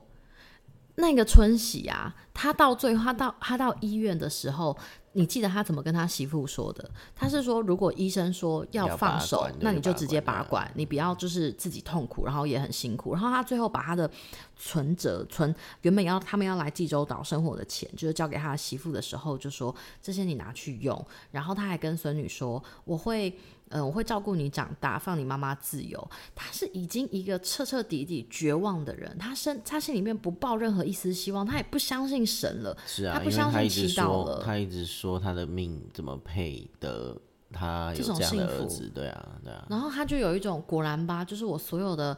[1.00, 4.76] 那个春喜啊，他到最后，他到他到医院的时候，
[5.12, 6.90] 你记得他怎么跟他媳妇说的？
[7.16, 13.14] 他是说，如果医生说要放手管，那你就直接拔管，你不要就是自己痛苦，然后也很辛苦。
[13.14, 14.10] 然后他最后把他的
[14.56, 21.06] 存折存原本要他们要来济州岛生活的钱，就是交给他的媳妇的时候，就说这些你拿去用。
[21.30, 23.38] 然后他还跟孙女说，我会。
[23.70, 26.10] 嗯，我会照顾你长大，放你妈妈自由。
[26.34, 32.76] 他是已经一个彻彻底底绝望的人，他身他心里面不抱任何一丝希望，他也不相信神了。
[32.86, 37.20] 是啊，他不相信祈祷，了他一直说他的命怎么配得
[37.52, 42.18] 他有这样的幸福儿子，对啊，对啊，然后他就有一种果然吧，就是我所有的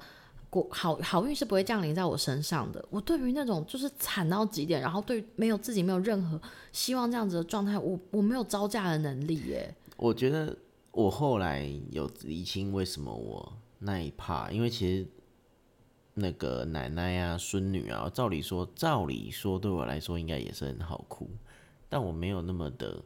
[0.49, 2.83] 果好好运是不会降临在我身上的。
[2.89, 6.39] 我对于那种就是惨到极点，然后对没有自己没有任何
[6.71, 9.75] 希望这样子的状态，我我没有招架的能力耶。
[9.97, 10.55] 我觉得
[10.91, 15.07] 我后来有理清为什么我那一趴，因为其实
[16.15, 21.29] 那个奶奶啊、孙女啊，照理说，照理说对我来说应该也是很好哭，
[21.87, 23.01] 但我没有那么的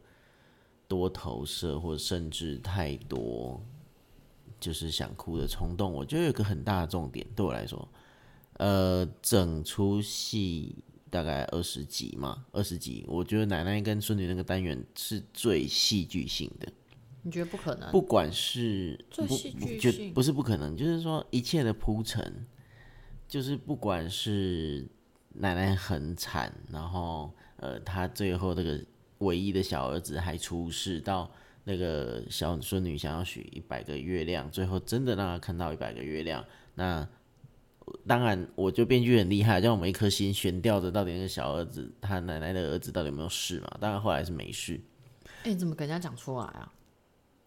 [0.88, 3.62] 多投射，或者甚至太多
[4.58, 5.92] 就是想哭的冲动。
[5.92, 7.86] 我觉得有个很大的重点对我来说，
[8.54, 10.74] 呃，整出戏
[11.10, 16.72] 大概二十集嘛，二十集，我觉得奶奶跟孙女那个单元是最戏剧性的。
[17.24, 17.90] 你觉得不可能？
[17.90, 22.46] 不管是不最戏剧性不就不是不可能，就是说一切的铺陈，
[23.26, 24.86] 就是不管是
[25.30, 28.80] 奶奶很惨，然后呃，她最后那个
[29.18, 31.28] 唯一的小儿子还出事，到
[31.64, 37.08] 那个小孙女想要许一百个月亮，最后真的让她看到一百个月亮，那。
[38.06, 43.76] 当然，我就编剧很厉害，让我们一颗心悬吊着，到底那个小儿子他奶奶的儿子到底有没有事嘛？
[43.78, 44.80] 当然后来是没事，
[45.42, 46.72] 哎、你怎么跟人家讲出来啊？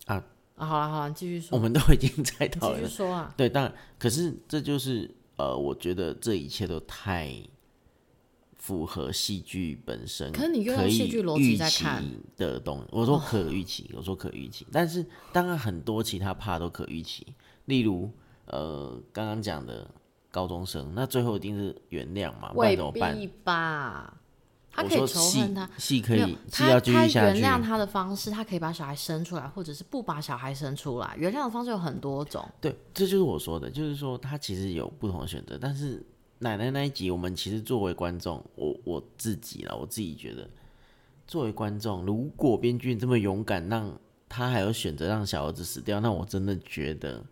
[0.08, 0.24] 啊
[0.56, 2.90] 啊，好了好了，你继续说，我们都已经猜你继续到了。
[2.90, 3.34] 说啊。
[3.38, 7.32] 对，当然，可是这就是呃，我觉得这一切都太
[8.58, 12.04] 符合戏剧本身，可是你又用戏剧逻辑在看
[12.36, 12.86] 的东西。
[12.92, 17.26] 我说可预期，我说可预期，但是当然很多其他怕都可预期，
[17.66, 18.12] 例如
[18.46, 19.88] 呃刚刚讲的
[20.32, 23.16] 高中生，那最后一定是原谅嘛，不然未怎么办？
[23.16, 24.18] 必吧？
[24.78, 31.16] 他可以仇恨他，戏可以戏他要继他续下去，原谅他的方式，他可以把小孩生出来，或者是不把小孩生出来。
[31.18, 32.48] 原谅的方式有很多种。
[32.62, 36.06] 对，这就是我说的，就是说他其实有不同的选择，但是
[36.38, 40.48] 奶奶那一集，我们其实作为观众，我我自己啦，我自己觉得，
[41.26, 43.92] 作为观众，如果编剧这么勇敢，让
[44.30, 47.26] 他还有选择让小儿子死掉，那我真的觉得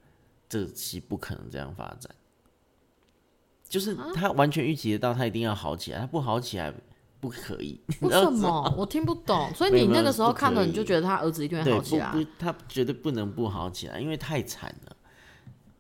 [0.50, 2.10] 这戏不可能这样发展。
[3.68, 6.74] 就是他完全预期得到，他一定要好起来，他不好起来
[7.26, 7.80] 不可以。
[8.02, 8.76] 为什么？
[8.78, 9.52] 我听不懂。
[9.56, 14.96] 所以你那个时候看了，你就觉得他儿子一定会，好起来他绝对不能不好起来，因为太惨了。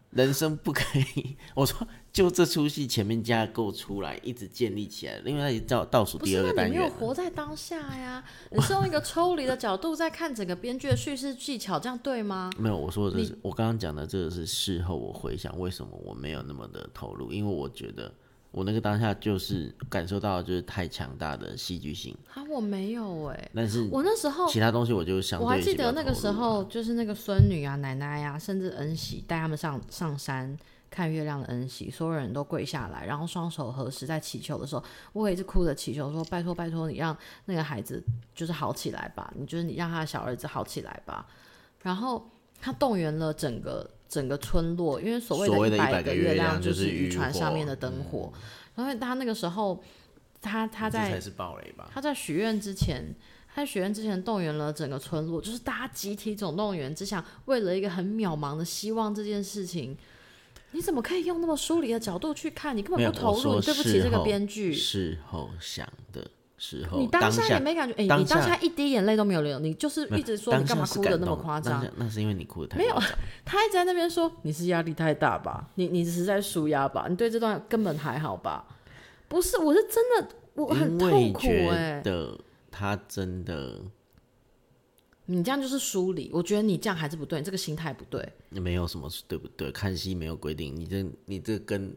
[0.09, 1.35] 人生不可以。
[1.53, 6.73] 我说，就这出戏前面架构出来，一直建立起来，因为它已经倒倒数第二个单元。
[6.73, 6.89] 你没有。
[6.89, 12.49] 活在当下呀，你是用一个抽离的角度在看整个编剧的叙事技巧，这样对吗？
[12.57, 18.11] 没有，我说的是我刚刚讲的这个是事后我回想为什么我没有那么的投入，因为我觉得。
[18.55, 30.57] 我那个当下就是感受到就是太强大的戏剧性啊，我没有哎，但是我那时候其他东西我就想，我还记得那个时候就是那个孙女啊、奶奶呀，甚至恩喜带他们上上山
[30.89, 38.01] 看月亮的恩喜，所有人都跪下来，然后双手合十在祈求的时候，我也是哭着祈求说：“拜托拜托，你让那个孩子
[38.33, 41.27] 就是好起来吧，你就是你让他的小儿子好起来吧。”
[41.83, 42.25] 然后
[42.61, 43.91] 他动员了整个。
[44.15, 48.31] 整个村落，因为所谓的一百个月亮就是渔船上面的灯火。
[48.75, 49.83] 然后他那个时候，
[50.41, 51.21] 他他在
[51.93, 53.13] 他在许愿之前，
[53.53, 59.97] 他在许愿之前动员了整个村落，就是大家集体总动员，只想为了一个很渺茫的希望这件事情。
[60.71, 62.75] 你怎么可以用那么疏离的角度去看？
[62.75, 64.73] 你根本不投入，对不起这个编剧。
[64.73, 66.25] 事后想的。
[66.57, 71.85] 时候，你当下也没感觉，哎，你当下一滴眼泪都没有流，你就是 一直说你干嘛哭的那么夸张？
[71.97, 72.95] 那是因为你哭的太没有，
[73.43, 78.65] 他一直在那边说你是压力太大吧，你你是在舒压吧，你对这段根本还好吧？
[79.27, 82.01] 不是，我是真的，我很痛苦哎。
[82.01, 82.37] 的，
[82.71, 83.81] 他真的，
[85.25, 88.27] 你这样就是梳理，我觉得你这样还是不对，你这个心态不对。
[88.49, 89.71] 没有什么对不对？
[89.71, 91.93] 看戏没有规定，你这你这跟。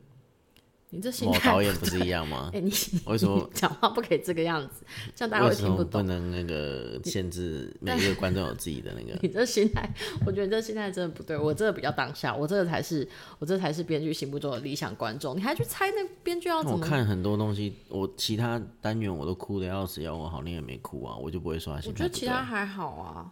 [0.90, 2.50] 你这心态导演不是一样吗？
[2.54, 2.72] 哎，你
[3.06, 4.84] 为什么讲话不可以这个样子？
[5.14, 6.00] 这样大家会听不懂。
[6.00, 9.18] 不能那个限制每一个观众有自己的那个？
[9.22, 9.86] 你这心态，
[10.24, 11.36] 我觉得这心态真的不对。
[11.36, 13.06] 我这个比较当下，我这个才是
[13.38, 15.36] 我这才是编剧心目中的理想观众。
[15.36, 16.78] 你还去猜那编剧要怎么？
[16.78, 23.30] 我看很多东西，我其他单元我都哭的要死要活，好你也没哭啊，我就不会说他心态我觉得其他还好啊，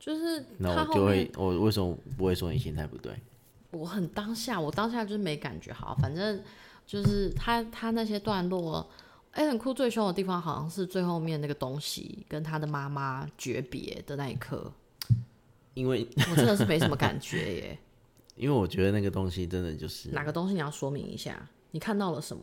[0.00, 3.12] 就是那我就会我为什么不会说你心态不对？
[3.70, 6.42] 我很当下，我当下就是没感觉好，反正
[6.86, 8.88] 就是他他那些段落，
[9.30, 14.72] 哎，很哭最凶的地方好像是最后面那个东西跟他的妈妈诀别的那一刻，
[15.74, 17.78] 因为我真的是没什么感觉耶，
[18.36, 22.42] 因为我觉得那个东西真的就是哪个东西你要说明一下，你看到了什么？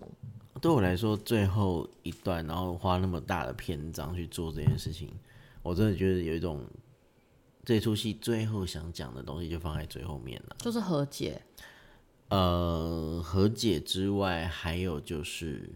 [0.61, 5.11] 对我来说，最后一段然后花那么大的篇章去做这件事情，
[5.61, 6.63] 我真的觉得有一种。
[7.67, 11.41] 这出戏最后想讲的东西就放在最后面了，就是和解。
[12.29, 15.69] 呃，和解之外，还有就是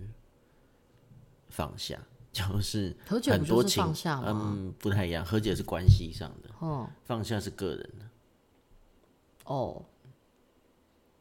[1.50, 2.02] 放下，
[2.32, 3.84] 就是和解很多情，
[4.26, 5.26] 嗯，不太一样。
[5.26, 8.06] 和解是关系上的，哦，放下是个人的。
[9.44, 9.84] 哦，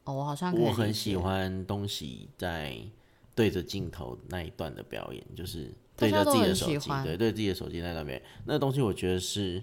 [0.04, 2.80] 哦，我好像我很喜欢东西在
[3.35, 9.61] 对着镜头那一段的表演，就是对着自己的手机，对对自己的手机那段表演，那个东西我觉得是。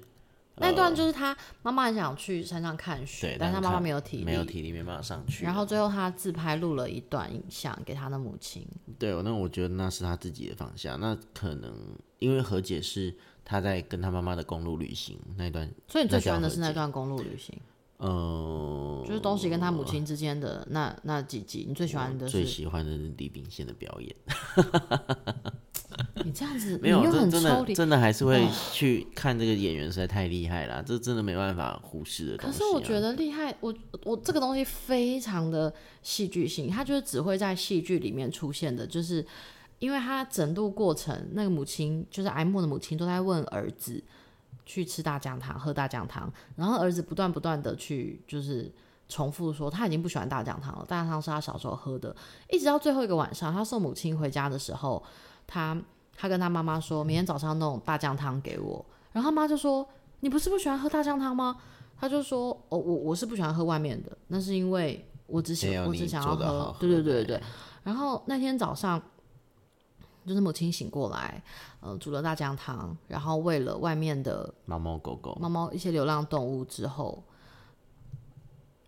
[0.59, 5.43] 那段就是他妈妈很想去山上看雪，但他妈妈没有体力，没有体力没办法上去。
[5.45, 8.67] 然后最后他自拍录了一段影像给他的母亲。
[8.97, 10.99] 对，那我觉得那是他自己的方向。
[10.99, 11.73] 那可能
[12.19, 13.15] 因为何解是
[13.45, 17.55] 他在跟他妈妈的公路旅行那段，所以你最喜欢的是那段公路旅行？
[17.97, 22.27] 呃，就是东西跟他母亲之间的那那几集，你最喜欢的？
[22.27, 24.15] 最喜欢的是李炳宪的表演。
[26.27, 32.37] 你这样子没有，这真的真的还是会去看这个演员实在太厉害了，这真的没办法忽视的。
[32.37, 39.25] 可是我觉得厉害，我我这个东西非常的戏剧性，它就是只会在戏剧里面出现的，就是
[39.79, 44.03] 因为他整度过程，那个母亲就是艾默的母亲都在问儿子
[44.65, 48.69] 去吃大酱汤、喝大酱汤，然后儿子不断不断的去就是
[49.07, 52.13] 重复说他已经不喜欢大酱汤了，大酱汤是他小时候喝的，
[52.51, 55.01] 一直到最后一个晚上，他送母亲回家的时候。
[55.49, 55.81] 他
[56.19, 58.83] 他跟他妈妈说，明天早上弄大酱汤给我。
[59.13, 59.87] 然后他妈就说
[60.19, 61.57] ：“你不是不喜欢喝大酱汤吗？”
[61.95, 67.43] 他就说：“哦，我我是不喜欢喝外面的，那是因为我只想我只想要喝。”对对对对对。
[67.83, 69.01] 然后那天早上，
[70.25, 71.41] 就是母亲醒过来，
[71.79, 77.23] 呃，煮了大酱汤，然后喂了外面的猫猫狗狗、猫猫一些流浪动物之后，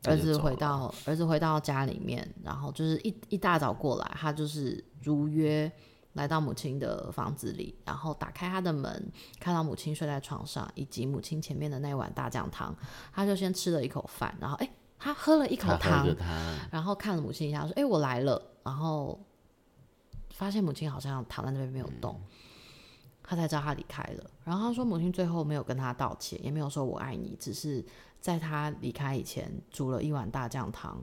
[0.04, 5.72] 儿子回到儿子回到家里面，然后就是一一大早过来，他就是如约。
[6.14, 12.76] 来到母亲的房子里，然后打开他的门，看到母亲睡在床上，以及母亲前面的那碗大酱汤，
[13.14, 16.08] 他就先吃了一口饭，然后哎，他喝了一口汤，
[16.72, 19.24] 然后看了母亲一下，说：“哎，我来了。”然后
[20.32, 22.20] 发现母亲好像躺在那边没有动，
[23.24, 24.30] 他才知道他离开了。
[24.44, 27.86] 然后他说，母亲最后没有跟他道歉，也没有说我爱你，只是
[28.20, 31.00] 在他离开以前煮了一碗大酱汤，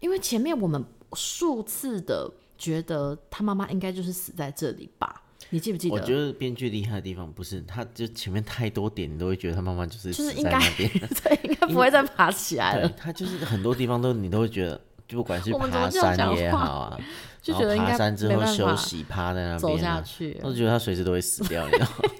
[0.00, 2.28] 因为前面我们数次的。
[2.58, 5.22] 觉得他妈妈应该就是死在这里吧？
[5.50, 5.94] 你记不记得？
[5.94, 11.08] 我觉得编剧厉害的地方不是，他就前面太多点，你都会觉得他妈妈就是就是应该死在那边。
[11.22, 12.88] 对，应该不会再爬起来了。
[12.98, 16.98] 他就是很多地方都你都会觉得，就不管是爬山也好啊，
[17.40, 22.10] 就觉得爬山之后休息，趴在那边啊，下去我就觉得他随时都会死掉，你知道吗？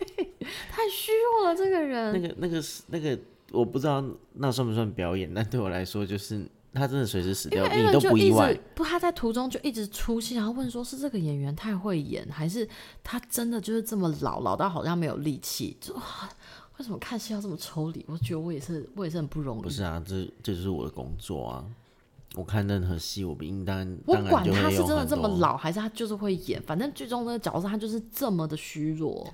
[0.70, 2.12] 太虚弱了，这个人。
[2.12, 3.18] 那个那个那个，
[3.50, 6.46] 我不知道那算不算表演，但对我来说就是
[6.76, 8.60] 他真的随时死掉，你都不意外直。
[8.74, 12.68] 不，他在途中就一直出戏，然后问说是这个演员太会演，还是
[13.02, 15.76] 他真的就是这么老，老到好像没有力气？
[15.80, 15.94] 就，
[16.78, 18.04] 为什么看戏要这么抽离？
[18.06, 19.62] 我觉得我也是，我也是很不容易。
[19.62, 21.64] 不是啊，这这就是我的工作啊。
[22.34, 25.26] 我看任何戏，我不应当我管他是真的这么。
[25.38, 29.26] 老，还是他就是会演，反正剧中那个角色他就是这么的虚弱。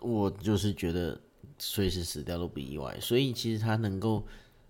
[0.00, 1.18] 我就是觉得
[1.58, 4.24] 随时死掉都不意外，所以其实他能够，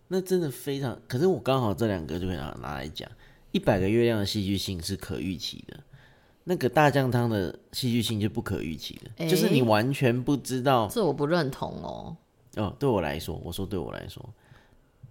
[0.08, 1.00] 那真的非常。
[1.06, 3.08] 可是我刚好这两个就可以拿拿来讲，
[3.52, 5.78] 一百个月亮的戏剧性是可预期的，
[6.44, 10.88] 那个大酱汤的戏剧性就不可预期的，就是你完全不知道。
[10.88, 12.16] 这我不认同哦。
[12.56, 14.28] 哦，对我来说，我说对我来说，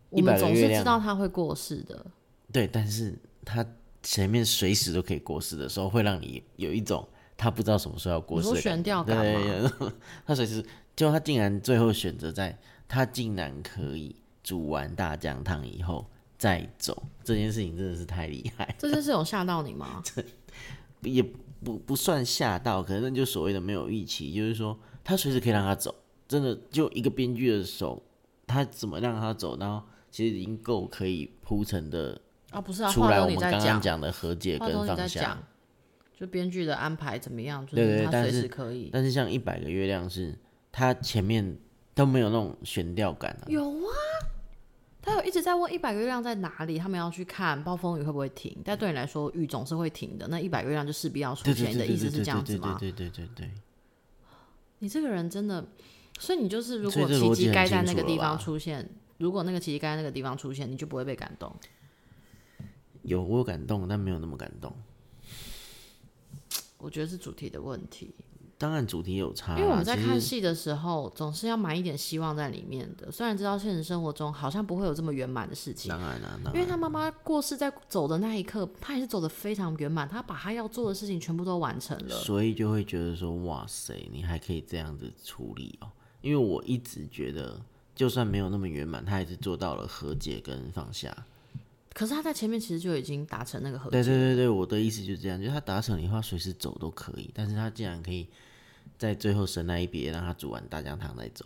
[0.10, 2.06] 我们100个月亮总是知道他会过世的，
[2.52, 3.66] 对，但是他
[4.04, 8.50] 前面随时都可以过世的时候，会让你有一种他不知道什么时候要过世
[9.06, 9.92] 对，
[10.26, 14.14] 他随时，就他竟然最后选择在，他竟然可以
[14.48, 20.02] 煮完大酱汤以后再走，这件事情真的是太厉害， 这件事有吓到你吗？
[20.06, 20.24] 这
[21.02, 21.22] 也
[21.62, 25.94] 不不算吓到，可能就所谓的没有预期，就是说他随时可以让他走，
[26.30, 28.02] 真的就一个编剧的手，
[28.46, 32.18] 他怎么让他走，然后其实已经够可以铺成的
[32.52, 35.38] 啊，不是啊，出来，我们刚刚讲，的和解跟放下。，
[36.18, 38.90] 就编剧的安排怎么样，就对对是他随对但是时可以。
[38.94, 40.34] 但是像一百个月亮是，
[40.72, 41.58] 他前面
[41.94, 43.92] 都没有那种悬吊感啊，有啊，
[45.08, 48.54] 他有一直在问一百个月亮在哪里，他们要去看暴风雨会不会停。
[48.66, 51.72] 但对你来说，雨总是会停的，那一百个月亮就势必要出现。
[51.72, 52.76] 你的意思是这样子吗？
[52.78, 53.52] 对对对对对，
[54.80, 55.66] 你这个人真的，
[56.20, 58.86] 所以你就是如果奇迹该在那个地方出现，
[59.18, 61.56] 如果那个奇迹该在那个地方出现，你就不会被感动。
[63.04, 64.76] 有我有感动，但没有那么感动。
[66.80, 68.14] 我觉得是主题的问题，
[68.58, 73.12] 当然主题有差啦，因为我们在看戏的时候，总是要埋一点希望在里面的。
[73.12, 82.16] 虽然知道现实生活中好像不会有这么圆满的事情，当然啦，因为他妈妈过世在走的那一刻，他也是走的非常圆满，他把他要做的事情全部都完成了。
[82.16, 85.88] 所以就会觉得说，哇塞，你还可以这样子处理哦。
[86.22, 87.62] 因为我一直觉得，
[87.96, 91.16] 就算没有那么圆满，他还是做到了和解跟放下。
[91.94, 98.28] 可是他在前面其实就已经达成那个和对解，对对对，我的意思就是这样，就是他达成了以后，随时走都可以，但是他竟然可以
[98.98, 101.46] 在最后神来一笔，让他煮完大酱汤再走。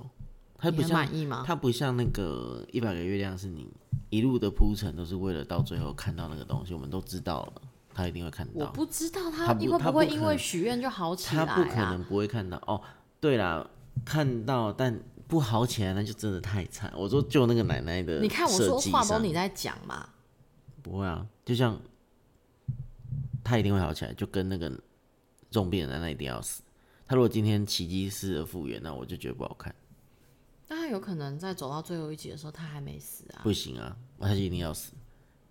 [0.58, 1.44] 他不像满意吗？
[1.46, 3.68] 他不像那个一百个月亮，是你
[4.10, 7.62] 一路的铺陈都是为了到最后看到那个东西，我们都知道了，
[7.94, 8.54] 他一定会看到。
[8.54, 11.90] 我不知道他不他不会因为许愿就好起来他不可啊。
[11.90, 12.80] 能不会看到哦。
[13.20, 13.68] 对啦，
[14.06, 16.94] 看到但不好起来，那就真的太惨。
[16.96, 20.10] 我说就那个奶奶的你看我说话都上你在讲嘛，
[20.84, 21.82] 不会啊，就像
[23.44, 24.72] 他一定会好起来，就跟那个
[25.50, 26.62] 重病的奶奶一定要死。
[27.12, 29.76] 他如果今天奇迹式的复原，那我就觉得不好看，
[30.66, 33.44] 但他有可能在走到最后一集的时候，他还没死啊。
[33.44, 34.94] 不行啊，他就一定要死。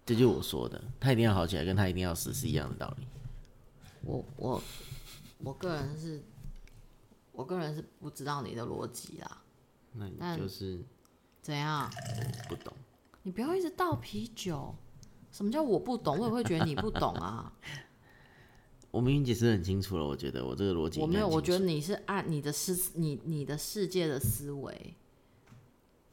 [0.06, 3.06] 这就是我说的，他一定要好起来，跟他一定要死是一样的道理。
[4.00, 4.62] 我我
[5.44, 6.22] 我个人是，
[7.32, 9.42] 我个人是不知道你的逻辑啦。
[9.92, 10.82] 那你就是
[11.42, 11.90] 怎样？
[12.48, 12.72] 不懂。
[13.22, 14.74] 你不要一直倒啤酒。
[15.30, 16.18] 什么叫我不懂？
[16.18, 17.52] 我也会觉得你不懂啊。
[18.91, 24.95] 我明明解释得很清楚了，我觉得我这个逻辑我没有，我觉得你是按你的思你你的世界的思维，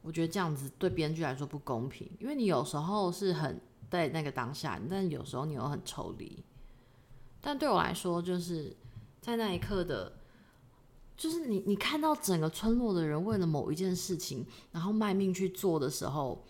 [0.02, 3.60] 我觉得这样子对编剧来说不公平，因为你有时候是很
[3.90, 6.44] 在那个当下，但有时候你又很抽离。
[7.42, 8.76] 但对我来说，就是
[9.22, 10.18] 在那一刻的，
[11.16, 16.46] 就是你你看到整个村落的人为了某一件事情，然后卖命去做的时候，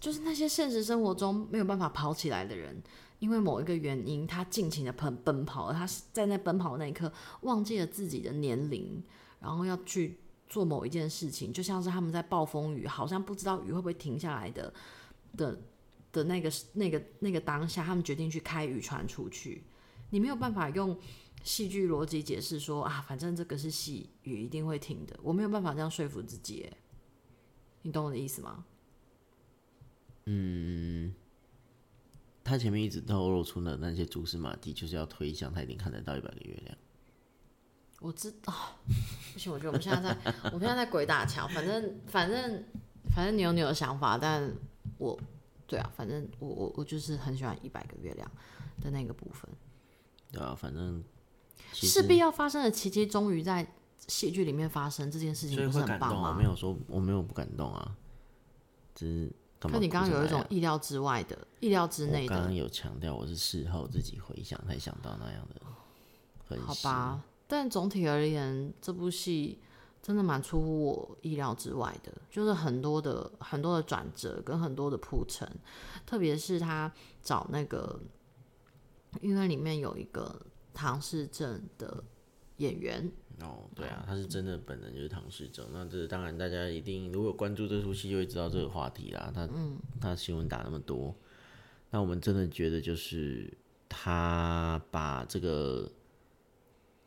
[0.00, 2.82] 就是那些现实生活中没有办法跑起来的人，
[3.22, 7.10] 因为某一个原因，他尽情的奔奔跑，他是在那奔跑的那一刻
[7.42, 9.00] 忘记了自己的年龄，
[9.38, 10.18] 然后要去
[10.48, 14.74] 做某一件事情，就像是他们在暴风雨，好像不知道雨会不会停下来的
[15.36, 15.56] 的
[16.10, 19.62] 的那个那个那个当下，他们决定去开渔船出去。
[20.10, 20.98] 你没有办法用
[21.44, 25.16] 戏剧逻辑解释说啊，反正这个是戏，雨一定会停的。
[25.22, 26.68] 我没有办法这样说服自己，
[27.82, 28.64] 你懂我的意思吗？
[30.24, 31.14] 嗯
[32.44, 36.76] 他前面一直透露出的那些蛛丝马迹，就是要推向他一定看得到一百个月亮。
[38.00, 38.52] 我知道，
[39.32, 41.48] 不行，我觉得我们现在在，我们现在在鬼打墙。
[41.48, 42.64] 反正反正
[43.14, 44.52] 反正你有你的想法，但
[44.98, 45.16] 我
[45.66, 48.28] 对啊，反正我我我就是很喜欢一百个月亮
[48.80, 49.48] 的那个部分。
[50.32, 51.02] 对啊，反正
[51.72, 53.64] 势必要发生的奇迹，终于在
[54.08, 56.10] 戏剧里面发生，这件事情所以不是会感动啊。
[56.10, 56.44] 我很棒吗没？
[56.44, 57.96] 有说我没有不感动啊，
[58.96, 59.32] 只是
[59.70, 65.60] 可你刚刚有一种意料之外的、意料之内的，我刚刚有强调，我是事后自己回想才想到那样的
[66.44, 66.64] 分析。
[66.64, 67.22] 好吧？
[67.46, 69.58] 但总体而言，这部戏
[70.02, 75.48] 真的蛮出乎我意料之外的，就是很多的很多的转折跟很多的铺陈，
[76.06, 76.90] 特别是他
[77.22, 78.00] 找那个，
[79.20, 80.40] 因为里面有一个
[80.72, 82.02] 唐氏症的
[82.62, 83.10] 演员，
[83.40, 85.66] 哦，对啊，他是真的本人就是唐氏症。
[85.72, 89.32] 那这当然大家一定如果有关注这出戏就会知道这个话题啦。
[89.34, 89.48] 他
[90.00, 91.14] 他新闻打那么多，
[91.90, 93.52] 那我们真的觉得就是
[93.88, 95.90] 他把这个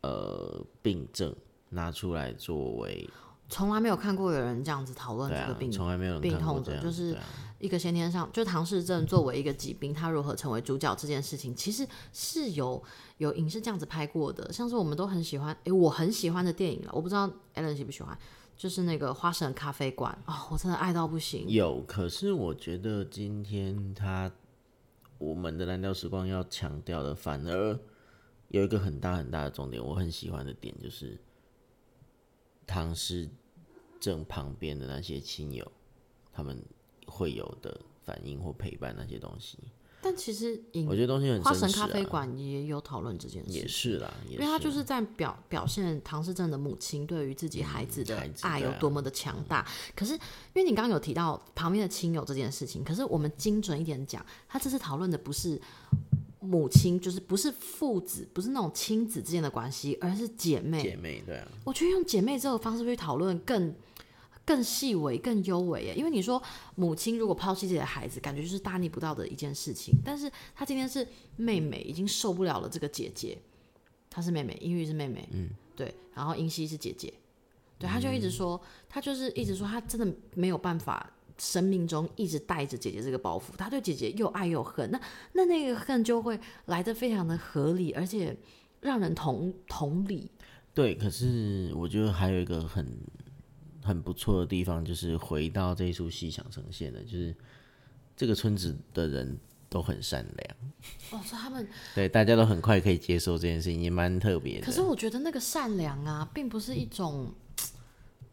[0.01, 1.34] 呃病症
[1.70, 3.10] 拿出来作为
[3.47, 7.24] 从来没有看过有人这样子讨论这个病，从来没有人病看过这样子，痛的就是啊
[7.60, 12.82] 一个先天上，就唐氏症作为一个疾病，它如何成为主角这件事情，其实是有
[13.18, 18.18] 有影视这样子拍过的，像是我们都很喜欢，诶，我很喜欢的电影了，我不知道 Alan 喜不喜欢，
[18.58, 21.47] 就是那个《花神咖啡馆》哦，我真的爱到不行。
[21.47, 24.32] 有，可是我觉得今天他
[25.18, 27.80] 我们的蓝调时光要强调的，反而
[28.49, 31.18] 有一个很大很大的重点，我很喜欢的点就是
[32.68, 33.30] 唐诗
[33.99, 35.72] 正旁边的那些亲友，
[36.34, 36.62] 他们
[37.06, 39.58] 会有的反应或陪伴那些东西，
[40.01, 43.68] 但其实影我觉得东西很花神咖啡啊，馆也有讨论这件事也。
[43.68, 49.66] 是啦，也因为他就是在表表现唐氏症的母亲对于自己孩子的爱有多么的强大。
[49.95, 50.20] 可是，因
[50.56, 55.60] 为你刚刚有提到旁边的亲友这件事情，可是我们精准一点讲，他这次讨论的不是
[56.39, 60.84] 母亲，就是不是父子，不是那种亲子之间的关系，而是姐妹。
[60.84, 63.74] 姐妹对啊，我觉得用姐妹这个方式去讨论更
[64.46, 65.96] 更细微、更优微耶。
[65.96, 66.41] 因为你说
[66.76, 69.93] 母亲如果抛弃自己的孩子，感觉就是大逆不道的一件事情。
[70.04, 73.38] 但是她今天是妹妹，已经受不了了这个姐姐，
[74.10, 77.14] 她是妹妹，英玉是妹妹，嗯，对，然后英熙是姐姐，
[77.80, 81.12] 对，她就一直说，她就是一直说，她真的没有办法。
[81.38, 84.98] 生命中一直带着姐姐这个包袱，她对姐姐又爱又恨，那
[85.34, 88.34] 那那个恨就会来的非常的合理，而且
[88.80, 90.32] 让人同同理。
[90.74, 92.88] 对，可是我觉得还有一个很
[93.86, 97.36] 很不错的地方，就是回到这一出戏想呈现的，就是
[98.18, 99.38] 这个村子的人
[99.70, 100.58] 都很善良，
[101.12, 104.66] 哦，所以他们对，大家都很快可以接受这件事情，也蛮特别的。
[104.66, 107.32] 可是我觉得那个善良啊，并不是一种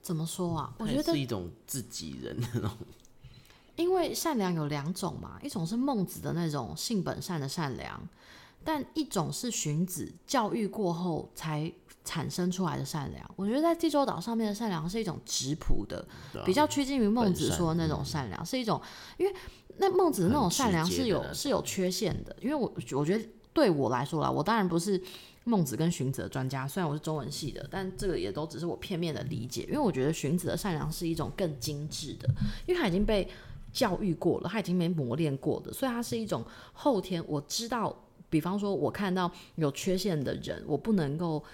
[0.01, 0.75] 怎么说啊？
[0.79, 2.71] 我觉得是一种自己人的那种，
[3.77, 8.09] 因为善良有两种嘛，一种是孟子的那种性本善的善良，
[8.63, 11.73] 但一种是荀子教育过后才
[12.05, 13.31] 产生出来的善良。
[13.37, 18.81] 我觉得在济州岛上面的善良是一种质朴的，啊比较趋近于孟子说的那种善良，是一种
[19.19, 19.35] 因为
[19.79, 25.01] 那孟子的那种善良是有是有缺陷的，因为我我觉得对我来说啦，我当然不是
[25.45, 32.29] 孟子跟荀子的专家，虽然我是中文系的，但这个也都只是我片面的理解，因为我觉得荀子的善良是一种更精致的，
[32.67, 33.29] 因为他已经被
[33.73, 37.97] 教育过了，他已经被磨练过的，所以它是一种后天我知道。
[38.29, 41.45] 比方说，我看到有缺陷的人，我不能够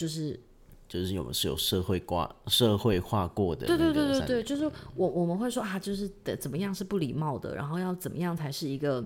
[0.00, 0.40] 就是
[0.88, 9.04] 就是有是有社会挂社会化过的对对对对对，就是我我们会说啊，就是得怎么样是不礼貌的，然后要怎么样才是一个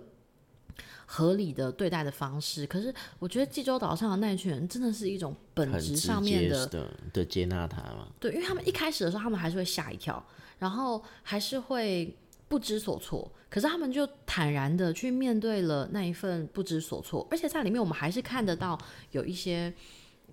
[1.04, 2.64] 合理的对待的方式。
[2.64, 10.24] 可是我觉得济州岛上的那一群人真的是一种本质上面的的的接纳他嘛，对，因为他们一开始的时候，他们还是会吓一跳，
[10.60, 12.16] 然后还是会
[12.46, 13.28] 不知所措。
[13.50, 18.78] 可是他们就坦然的去面对了那一份不知所措，而且在里面我们还是看得到
[19.10, 19.72] 有一些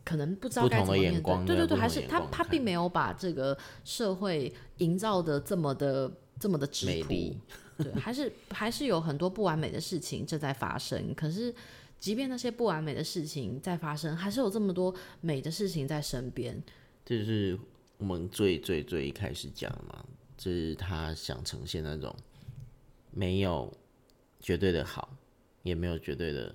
[0.04, 1.46] 可能不知道该怎么面对。
[1.46, 7.38] 对对对，还是他他并没有把这个社会营造的这么的这么的质朴，
[7.78, 11.14] 对，还是 还是有很多不完美的事情正在发生。
[11.16, 11.54] 可是，
[12.00, 16.62] 即便那些不完美的事情在发生，还是有这么多美的事情在身边。
[17.06, 17.58] 这就是
[17.98, 20.04] 我们最最最一开始讲的嘛，
[20.38, 22.16] 就是他想呈现那种
[23.12, 23.72] 没有
[24.40, 25.16] 绝对的好，
[25.64, 26.54] 也没有绝对的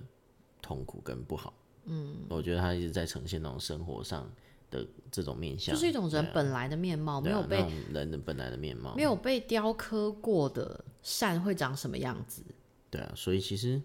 [0.61, 1.53] 痛苦跟不好。
[1.87, 4.29] 嗯，我觉得他一直在呈现那种生活上
[4.69, 8.93] 的这种面相，就是一种人本来的面貌，没有被、人的本来的面貌。
[8.95, 9.01] 没。
[9.01, 12.43] 有被雕刻过的善会长什么样子？
[12.89, 13.81] 对啊，所以其实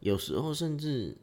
[0.00, 1.16] 有时候甚至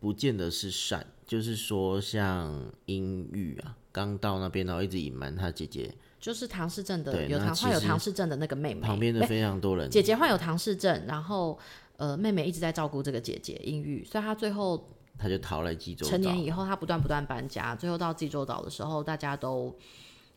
[0.00, 11.58] 不见得是善，就是说像阴郁啊，刚到那边然后一直隐瞒他姐姐，就是唐氏症的有唐患有唐氏症的那个妹妹，旁边的非常多人姐姐患有唐氏症，然后
[11.96, 14.86] 呃妹妹一直在照顾这个姐姐阴郁，所以她最后
[15.18, 19.74] 他就逃来济州岛，成年以后，他不断不断搬家，最后到济州岛的时候，大家都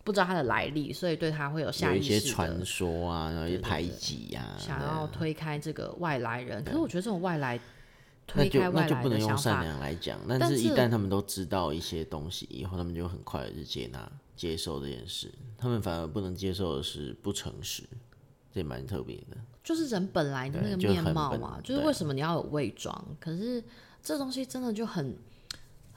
[0.04, 6.64] 不知道他的来历，所以对他会有下有一些传说啊，然后一些排挤呀、想要推开这个外来人。
[6.64, 7.60] 可是我觉得这种外来
[8.34, 9.64] 那就推开未那就不能用善。
[9.64, 15.34] 良来讲，但但是是一旦他们都知道一些东西以后，他们就很快的就接纳、接受这件事。
[15.58, 17.84] 他们反而不能接受的是不诚实，
[18.54, 19.38] 这也蛮特别的。
[19.64, 23.06] 就是人本来的那个面貌嘛，就是对为什么你要有伪装？
[23.20, 23.62] 可是
[24.08, 25.16] 这东西真的就很。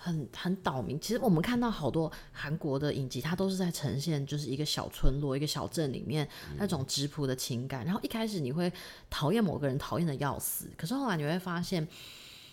[0.03, 7.85] 很很岛民，其实我们看到好多韩国的影集，它都是在呈现就是一个小村落、一个小镇里面那种质朴的情感。
[7.85, 8.73] 然后一开始你会
[9.11, 11.87] 讨厌某个人，讨厌的要死，可是后来你会发现，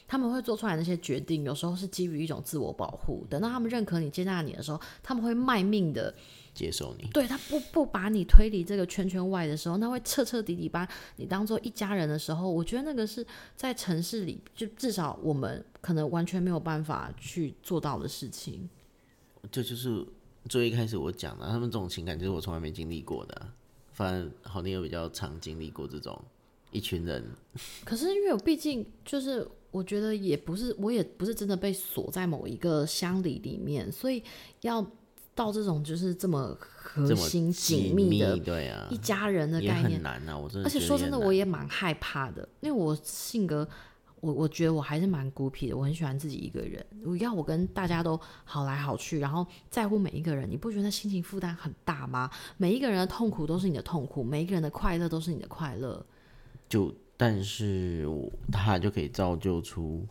[0.10, 3.26] 他们会做出来那些决定，有时候是基于一种自我保护。
[3.30, 6.14] 等到他们认可你、接纳你的时候，他们会卖命的
[6.58, 10.88] 接受你，对他不不把你推离这个圈圈外的时候，他会彻彻底底把
[11.18, 13.24] 你当做一家人的时候，我觉得那个是
[13.56, 18.68] 在城市里，就至少我们可能完全没有办法去做到的事情。
[19.52, 20.04] 这就是
[20.50, 23.36] 最一开始我讲的，他们这种情感就是我从来没经历过的。
[23.36, 23.54] 啊、
[23.94, 26.20] 反正好你又比较常经历过这种
[26.72, 27.24] 一群人，
[27.86, 34.22] 可是因为我毕竟就是，我觉得也不是，我也不是真的被锁在某一个乡里里面，所以
[34.62, 34.86] 要
[35.38, 40.02] 到这种就是这么核心紧密密的对啊一，家人的概念很。
[40.02, 40.36] 难啊。
[40.36, 43.66] 我真的而且说真的，我也蛮害怕的，因为我性格，
[44.20, 46.84] 我我觉得我还是蛮孤僻的，我很喜欢自己一个人。
[47.06, 52.32] 我要我跟大家都好来好去，然后在乎每一个人，你不觉得心情负担很大吗？
[52.58, 56.04] 每一个人的痛苦都是你的痛苦，每一个人的快乐都是你的快乐。
[56.68, 60.04] 就但是我他就可以造就出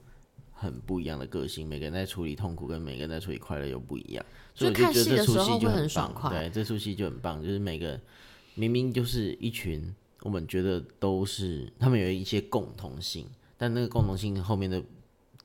[0.52, 4.24] 很不一样的个性，每个人在处理痛苦跟每个人在处理快乐又不一样，
[4.56, 8.00] 所以就看戏的时候会很爽快对，这出戏就很棒，就是每个
[8.54, 13.28] 明明就是一群我们觉得都是他们有一些共同性，
[13.58, 14.82] 但那个共同性后面的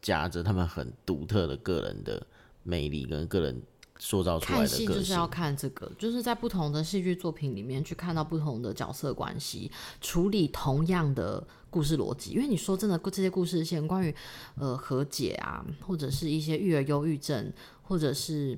[0.01, 2.25] 夹着他们很独特的个人的
[2.63, 3.61] 魅力跟个人
[3.99, 5.27] 塑造出来的个戏就是要。
[5.27, 12.31] 看这个，就是在不同的戏剧作品里面去看到不同的角色关系，处理同样的故事逻辑。
[12.31, 14.13] 因为你说真的，这些故事线关于
[14.55, 17.53] 呃和解啊，或者是一些育儿忧郁症，
[17.83, 18.57] 或者是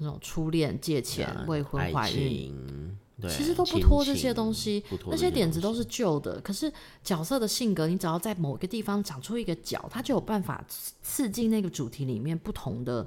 [0.00, 6.40] 那种初恋借钱、啊未婚怀孕，对，其实都不亲拖这些东西那些点子都是旧的。
[6.40, 6.72] 可是
[7.04, 13.06] 角色的性格，你只要在某个地方长出一个角，它就有办法刺刺进那个主题里面不同的。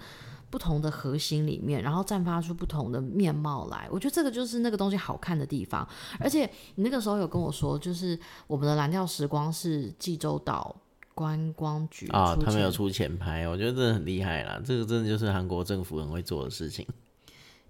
[0.54, 3.88] 不同的核心里面，然后绽发出不同的面貌来。
[3.90, 5.84] 我觉得这个就是那个东西好看的地方。
[6.20, 8.16] 而且你那个时候有跟我说，就是
[8.46, 10.76] 我们的蓝调时光是济州岛
[11.14, 14.62] 观光局啊、他们有出钱拍，我觉得真的很厉害啦。
[14.64, 16.86] 这个真的就是韩国政府很会做的事情。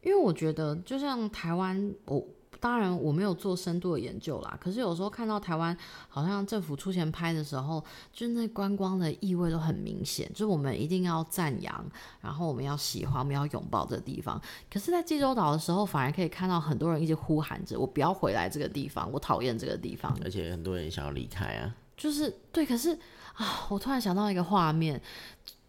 [0.01, 2.25] 因为我觉得，就像台湾，我
[2.59, 5.77] 当然我没有做深度的研究啦，可是有时候看到台湾
[6.07, 11.85] 好像政府出钱拍的时候，就是那观光的意味都很明显，就是我们一定要赞扬，
[12.21, 14.41] 然后我们要喜欢，我们要拥抱这个地方。
[14.71, 22.97] 可是，在济州岛的时候，反而可以看到很多人一直呼喊着：“我不要回来这个地方，我讨厌这个地方。”而且很多人想要离开啊，就是对，可是
[23.33, 25.01] 啊，我突然想到一个画面，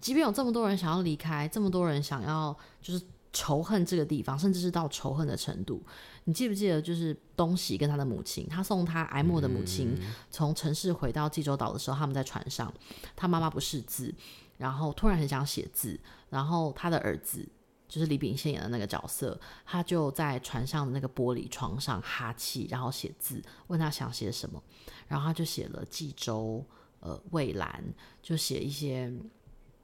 [0.01, 5.83] 即便有这么多人想要离开，这么多人想要就是仇恨这个地方，甚至是到仇恨的程度，
[6.25, 9.97] 你记不记得就是东喜跟他的母亲，他送他哀莫的母亲
[10.31, 12.73] 从城市回到济州岛的时候，他们在船上，
[13.17, 14.15] 他妈妈不识字，
[14.59, 15.99] 然后突然很想写字，
[16.31, 17.49] 然后他的儿子。
[17.87, 24.61] 就是李秉宪演的那个角色，他就在船上的那个玻璃窗上哈气，然后写字，问他想写什么，
[25.07, 26.65] 然后他就写了济州、
[27.05, 27.85] 呃蔚蓝，
[28.23, 29.13] 就写一些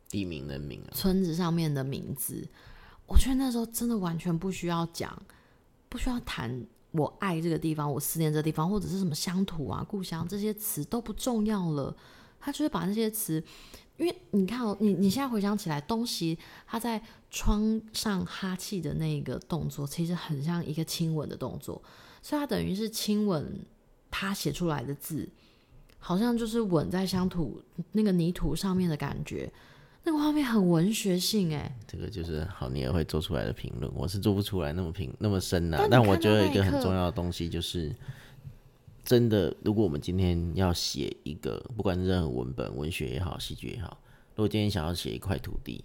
[0.08, 2.48] 地名人名啊，村子上面的名字。
[3.06, 5.20] 我觉得那时候真的完全不需要讲，
[5.88, 11.94] 不需要谈我爱这个地方，我思念这个地方，或者是什么乡土啊、故乡这些词都不重要了。
[12.40, 13.42] 他就是把那些词，
[13.98, 21.82] 因为你看哦，你你现在回想起来，东西他在窗上哈气的那个动作，其实很像一个亲吻的动作，
[22.22, 23.60] 所以他等于是亲吻
[24.10, 25.28] 他写出来的字，
[26.00, 29.48] 好像就是吻在乡土那个泥土上面的感觉。
[30.02, 37.94] 那个画面很文学性哎，这个就是好你也会做出来的评论，我是做不出来那么评那么深呐、但但我觉得一个很重要的东西就是，
[39.04, 44.00] 真的，如果我们今天要写一个，不管是任何文本、文学也好、戏剧也好，
[44.34, 45.84] 如果今天想要写一块土地，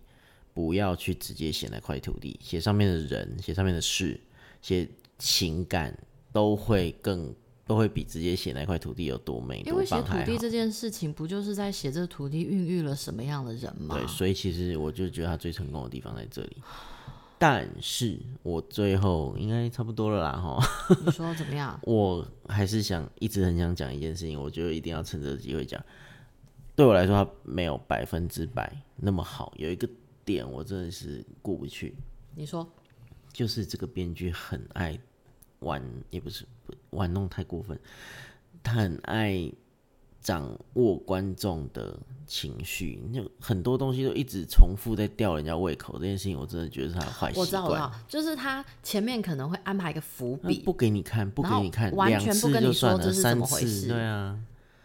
[0.53, 4.17] 不要去直接写那块土地，写上面的人，写上面的事，
[4.61, 4.87] 写
[5.19, 5.93] 情感，
[6.31, 7.35] 都会更
[7.65, 10.13] 都会比直接写那块土地有多美多因为写土。
[10.25, 13.95] 地这件事情，不就是在写这个土地孕育了什么样的人吗？
[13.95, 16.57] 对，所以其实我就觉得他最成功的地方在这里。
[17.37, 20.57] 但是我最后应该差不多了啦，哈，
[21.05, 21.77] 你说怎么样？
[21.83, 25.83] 我还是想一直很想讲一件事情，我觉得一定要趁这个机会讲。
[26.75, 29.87] 对我来说，它没有百分之百那么好，有一个
[30.23, 31.95] 点我真的是过不去，
[32.35, 32.65] 你说
[33.33, 34.97] 就是这个编剧很爱
[35.65, 37.77] 玩，也不是不玩弄太过分，
[38.63, 39.51] 他很爱
[40.21, 47.41] 掌握观众的情绪，就很多东西都一直重复在吊人家胃口，这件事情我真的觉得是他的坏习惯。
[47.41, 53.87] 我知道，我知道，就是他前面可能会安排一个伏笔，不给你看，不给你看，完全不跟你说这是怎么回事。
[53.87, 54.39] 对啊，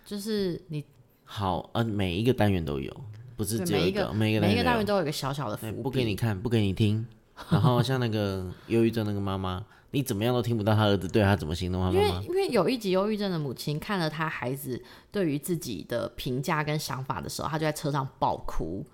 [0.04, 0.84] 就是你
[1.24, 2.94] 好，呃，每一个单元都有，
[3.36, 7.06] 不是只有一个，每一个每一个单元都有一个小小的伏笔，不给你看，不给你听。
[7.50, 9.64] 然后像那个 忧郁症那个妈妈。
[9.92, 12.08] 你怎么样都听不到他儿子对他怎么形容他妈妈？
[12.08, 14.80] 因为因为有一集忧郁症的母亲看了他孩子
[15.10, 18.84] 对于自己的评价跟想法的时候，他就在车上爆哭，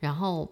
[0.00, 0.50] 然后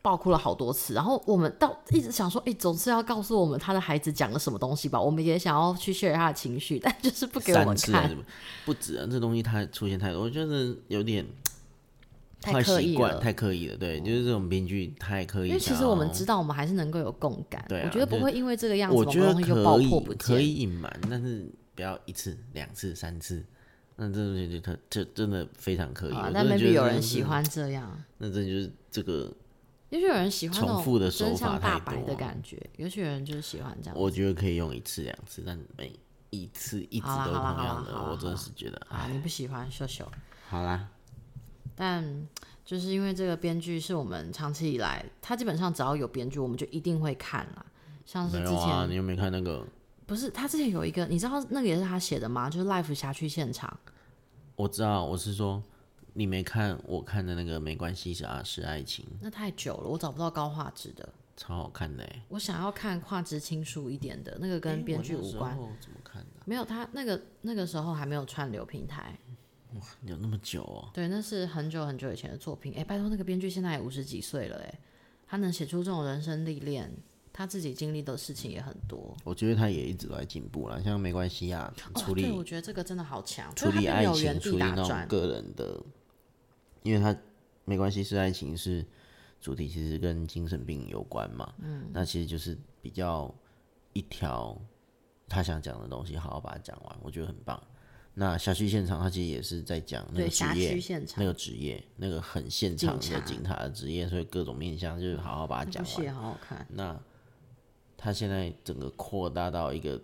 [0.00, 0.94] 爆哭了好多次。
[0.94, 5.00] 然后我们到一直想说，哎，总是要告诉我们他的孩子讲了什么东西吧？
[5.00, 8.16] 我们也想要去 share 他的情绪，但就是不给我们看。
[8.64, 11.26] 不止啊，这东西它出现太多，我觉得有点。
[12.44, 15.48] 太刻意了，太刻意了，对，就是这种编剧太刻意。
[15.48, 17.64] 因为其实我们知道，我们还是能够有共感。
[17.68, 23.44] 对，我觉得不会因为这个样子，我觉得可以可以隐瞒，但是不要一次、两次、三次，
[23.96, 26.14] 那这东西就特这真的非常刻意。
[26.32, 29.32] 但 maybe 有人喜欢这样，那这就是这个。
[29.90, 33.96] 也许有人喜欢重复的手法大白的感觉，也许有些人就是喜欢这样。
[33.96, 35.92] 我觉得可以用一次、两次，但每
[36.30, 40.04] 一次一直都同样的，我真的是觉得啊，你不喜欢秀秀。
[40.48, 40.88] 好啦，
[41.74, 42.26] 但。
[42.64, 47.66] 就是因为这个编剧是我们长期以来，他基本上只要有编剧，我们就一定会看啦。
[48.06, 49.62] 像是之前你有没有看那个？
[50.06, 52.48] 不是，他之前有一个，你知道那个也是他写的吗？
[52.48, 53.68] 就是《Life 辖区现场》。
[54.56, 55.62] 我知道，我是说
[56.14, 59.04] 你没看，我看的那个没关系，是啊，是爱情。
[59.20, 61.06] 那太久了，我找不到高画质的。
[61.36, 65.54] 超好看的我想要看画质清楚一点的那个，跟编剧无关。
[65.80, 66.40] 怎么看的？
[66.46, 69.18] 没有，他那个那个时候还没有串流平台。
[69.74, 70.88] 哇，有那么久哦？
[70.92, 72.74] 对，那是很久很久以前的作品。
[72.76, 74.80] 哎，拜托，那个编剧现在也五十几岁了，哎，
[75.26, 76.90] 他能写出这种人生历练，
[77.32, 79.16] 他自己经历的事情也很多。
[79.24, 82.22] 我觉得他也一直都在进步了，像没关系啊，处理。
[82.22, 85.82] 对，我觉得这个真的好强，处理爱情，处理那种个人的，
[86.82, 87.16] 因为他
[87.64, 88.86] 没关系是爱情是
[89.40, 91.52] 主题，其实跟精神病有关嘛。
[91.58, 93.34] 嗯，那其实就是比较
[93.92, 94.56] 一条
[95.28, 97.60] 他想讲的东西，好好把它讲完，我觉得很棒。
[98.16, 106.14] 那辖区现场，他其实也是在讲那个职业，那个职业，那个很现场的警察的职业，所以各种面向就是好好把它讲完。
[106.14, 106.64] 好好看。
[106.70, 106.96] 那
[107.96, 110.00] 他现在整个扩大到一个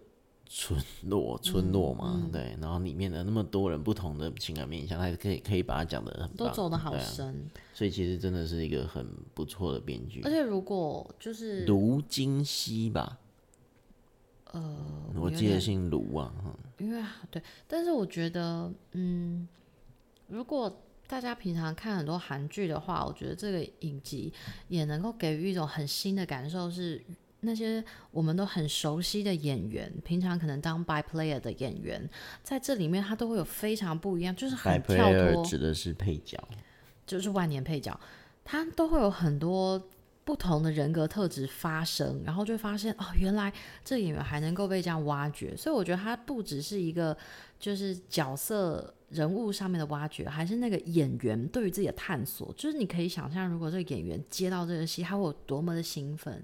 [0.46, 7.48] 村落，村落嘛，对，然后里面的那么多人不同的情感面向，他可以可以把它讲的很都走的好深。
[7.72, 10.20] 所以其实真的是一个很不错的编剧。
[10.24, 13.20] 而且如果就是卢金熙吧。
[14.53, 16.32] 呃，我记得姓卢啊，
[16.78, 19.46] 因为对，但是我觉得，嗯，
[20.26, 24.32] 如果大家平常看很多韩剧的话，我觉得这个影集
[24.66, 27.01] 也能够给予一种很新的感受，是
[27.40, 32.11] 那些我们都很熟悉的演员，平常可能当 by player 的演员，
[32.42, 36.36] 在这里面他都会有非常不一样，就是很跳脱，指的是配角，
[37.07, 37.98] 就是万年配角，
[38.44, 39.80] 他都会有很多。
[40.30, 43.52] 不同的人格特质发生，然后就发现哦，原来
[43.84, 45.56] 这演员还能够被这样挖掘。
[45.56, 47.16] 所以我觉得他不只是一个
[47.58, 52.54] 就是角色人物上面的挖掘，还是那个演员对于自己的探索。
[52.56, 56.40] 就是你可以想象，如果这个演员接到这个戏，他会有多么的兴奋，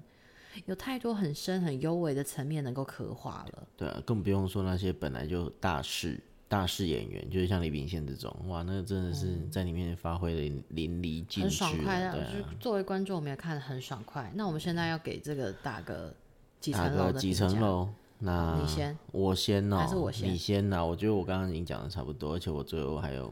[0.65, 3.67] 有太多很深很幽微的层面能够刻画了。
[3.77, 6.19] 对啊，更不用说那些本来就大事。
[6.49, 12.25] 大势演员就是像李炳宪这种，哇，那个真的是在里面发挥的淋漓尽致，很爽快的。
[12.31, 14.31] 就作为观众，我们也看得很爽快。
[14.35, 16.15] 那我们现在要给这个打个
[16.59, 17.89] 几层楼的几层楼？
[18.19, 20.31] 那你先，我先哦，还是我先？
[20.31, 20.83] 你先呐。
[20.83, 23.25] 我觉得我刚刚已经讲的差不多，而且我最后还有，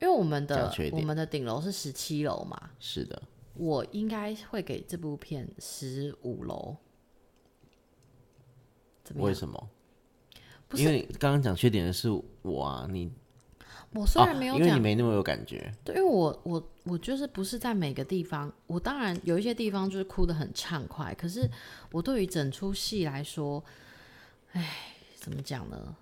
[0.00, 3.20] 因为我们的我们的顶楼是十七楼嘛，是的，
[3.54, 6.76] 我应该会给这部片十五楼。
[9.16, 9.68] 为什么？
[10.74, 12.08] 因为刚刚讲缺点的是
[12.42, 13.10] 我啊，你
[13.92, 15.72] 我虽然没有，因为你没那么有感觉。
[15.84, 21.50] 对，因为我我我就是不是在每个地方，我当然有一些地方就是哭的很畅快，可是
[21.90, 23.62] 我对于整出戏来说，
[24.52, 25.96] 哎，怎么讲呢？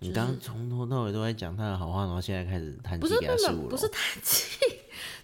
[0.00, 4.58] 你刚刚从头到尾都在讲他的好话，然后现在开始叹气给他十五不是叹气。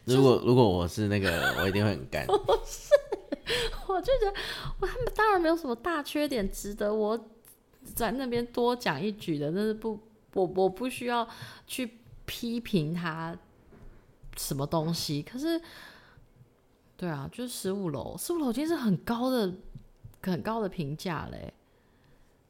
[0.07, 2.24] 如果如果我是那个，我一定会很干。
[2.26, 2.89] 不是，
[3.87, 4.35] 我就觉得
[4.81, 7.28] 我他们当然没有什么大缺点值得我。
[7.83, 9.99] 在那边多讲一句的，但是不，
[10.35, 11.28] 我我不需要
[11.66, 13.37] 去批评他
[14.37, 15.22] 什么东西。
[15.22, 15.61] 可是，
[16.97, 19.53] 对啊，就是十五楼，十五楼已经是很高的、
[20.22, 21.53] 很高的评价嘞。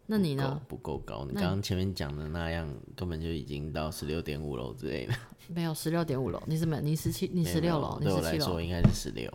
[0.07, 0.61] 那你呢？
[0.67, 1.25] 不够高。
[1.29, 5.15] 你刚刚前面讲的那样，根本就已经到十六点五楼之类的。
[5.47, 6.81] 没有十六点五楼，你怎么？
[6.81, 7.31] 你十七？
[7.33, 7.99] 你十六楼？
[8.01, 9.33] 对我来说应该是十六。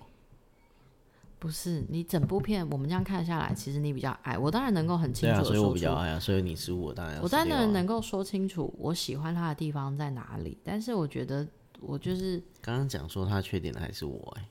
[1.45, 11.47] 不是你整部片我们这样看下来，其实你比较爱我，当然能够很清对啊，所以我楚的说出，比较爱啊，所以你是我当然要我当16啊然能够说清楚我喜欢他的地方在哪里，但是我觉得
[11.79, 14.49] 我就是刚刚讲说他缺点的还是我哎、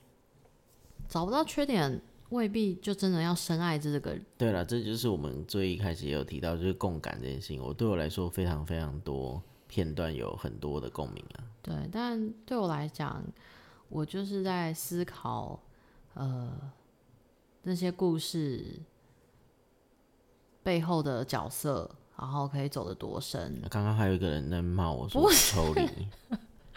[1.09, 4.25] 找不到缺点，未必就真的要深爱这个人。
[4.37, 7.61] 对了，这就是我们最一开始也有提到，就是共感这件事情。
[7.61, 11.43] 我对我来说非常非常多片段有很多的共鸣啊。
[11.61, 13.21] 对，但对我来讲，
[13.89, 15.59] 我就是在思考，
[16.13, 16.51] 呃，
[17.67, 18.79] 那些故事
[20.61, 23.59] 背后的角色，然后可以走得多深。
[23.71, 26.07] 刚刚还有一个人在骂我说我抽离，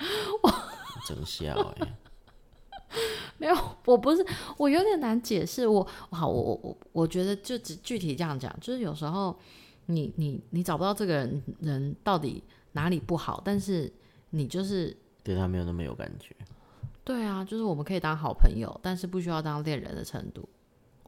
[1.06, 1.96] 真笑哎、
[3.36, 4.26] 没有，我不是，
[4.56, 5.66] 我有点难解释。
[5.66, 9.38] 我好，我我我我觉得就只具体这样讲，就是有时候
[9.86, 13.92] 你你你找不到这个人人到底哪里不好，但是
[14.30, 16.34] 你就是对他没有那么有感觉。
[17.04, 20.48] 对啊，就是我们可以当好朋友，但是不需要当恋人的程度。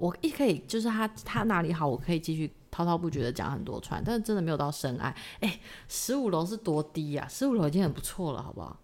[0.01, 5.15] 我一可以就是他他哪里好，我可以继续滔滔不绝的讲很多串，但是真的没有到深爱。
[5.41, 7.29] 哎，十五楼是多低呀、啊？
[7.29, 8.81] 十五楼已经很不错了，好不好？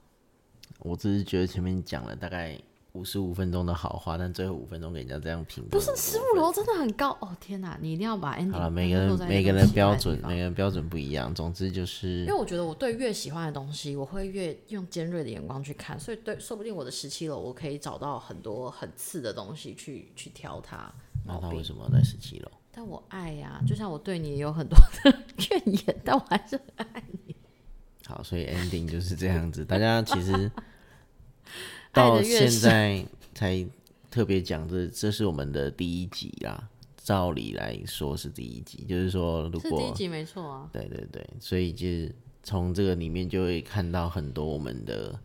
[0.81, 2.61] 我只是觉得前面讲了大概
[2.93, 7.35] 五十五分钟的好话，但最后五分钟给人家这样评论，不是十五楼真的很高哦！
[7.41, 11.35] 天哪，你一定要把 ending 好了，每个人每个人标准每个人标准不一样。
[11.35, 20.93] 总之就是因为我觉得我对越喜欢的东西，我会越用尖锐的眼光去看，所以对，说不定我的十七楼我可以找到很多很次的东西去去挑它
[21.27, 21.43] 毛病。
[21.43, 22.51] 那他为什么要在十七楼？
[22.71, 25.19] 但我爱呀、就像我对你也有很多的
[25.51, 27.35] 怨言，但我还是很爱你。
[28.07, 29.65] 好，所以 ending 就是这样子。
[29.65, 30.51] 大家其实
[31.93, 33.05] 到现在
[33.35, 33.67] 才
[34.11, 36.69] 特别讲这，这是我们的第一集啦。
[36.99, 42.13] 照理来说是第一集，就是说如果是第一集没错啊，对对对，所以就是
[42.43, 45.17] 从这个里面就会看到很多我们的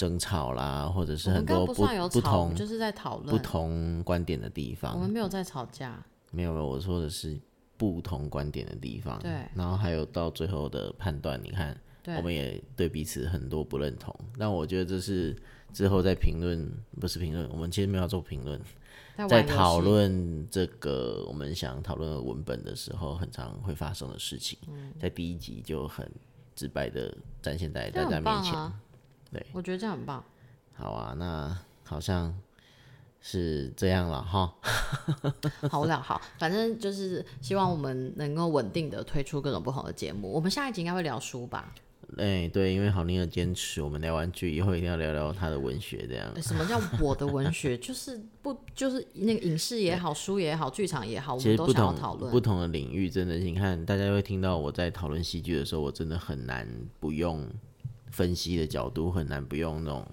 [0.00, 4.98] 争吵啦，或者是很多不不同就是在讨论不，同观点的地方我。
[5.02, 6.02] 们没有在吵架。
[6.30, 7.38] 没有没有，我说的是
[7.76, 9.18] 不同观点的地方。
[9.18, 14.14] 对然后还有到最后的判断，你看，对我们也对彼此很多不认同。
[14.38, 15.36] 但我觉得这是
[15.70, 16.66] 之后在评论，
[16.98, 18.58] 不是评论，我们其实没有做评论，
[19.28, 24.58] 在讨，论这个我们想讨论的文本的时候，很常会发生的事情。
[24.66, 26.10] 嗯在第一集就很
[26.56, 28.72] 直白的展现在大家面前。
[29.32, 30.24] 对，我觉得这样很棒。
[30.74, 32.34] 好啊，那好像
[33.20, 34.54] 是这样了哈。
[35.70, 40.30] 好了，好，反正就是希望我们能够稳定的推出各种不同的节目。
[40.30, 41.72] 我们下一集应该会聊书吧？
[42.16, 46.28] 哎、对，因为好宁的坚持，我们聊完剧以后一定要聊聊他的文学，这样。
[46.34, 47.76] 呃什么叫我的文学？
[47.78, 52.40] 就是不就是那个影视也好，书也好，剧场也好，我们都想要讨论不。
[52.40, 56.66] 同的领域，真的，你看大家会听到我在讨论戏剧的时候，我真的很难
[56.98, 57.46] 不用
[58.20, 60.06] 分析的角度，很难不用那种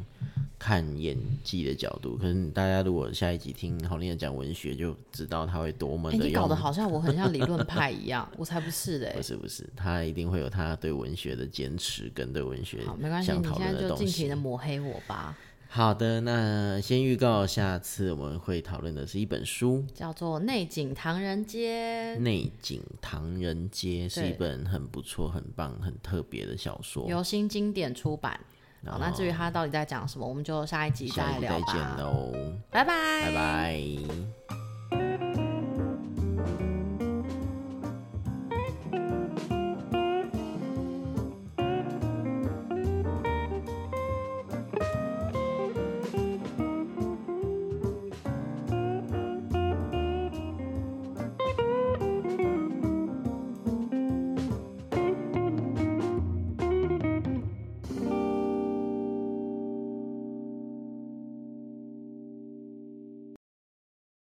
[0.58, 2.16] 看演技的角度。
[2.16, 6.28] 可能大家如果下一集听好丽的讲文学，就知道他会多么哎、的用。
[6.30, 14.36] 你搞得好像我很像理论派一样，我才不是嘞、 不是不是，他一定会有他对文学的坚持跟对文学好，没关系，你现在就尽情的。
[14.38, 15.38] 抹黑我吧。
[15.78, 27.08] 好的，那先预告下次我们会讨论的是一本书，叫做《内景唐人街《内景唐人街》是一本很不错、很棒、很特别的小》，说。
[27.08, 28.40] 由新经典出版。
[28.88, 31.74] 好，那至于它到底在讲什么，我们就下一集再聊吧再。
[31.74, 32.34] 见喽，
[32.72, 34.67] 拜拜，拜拜。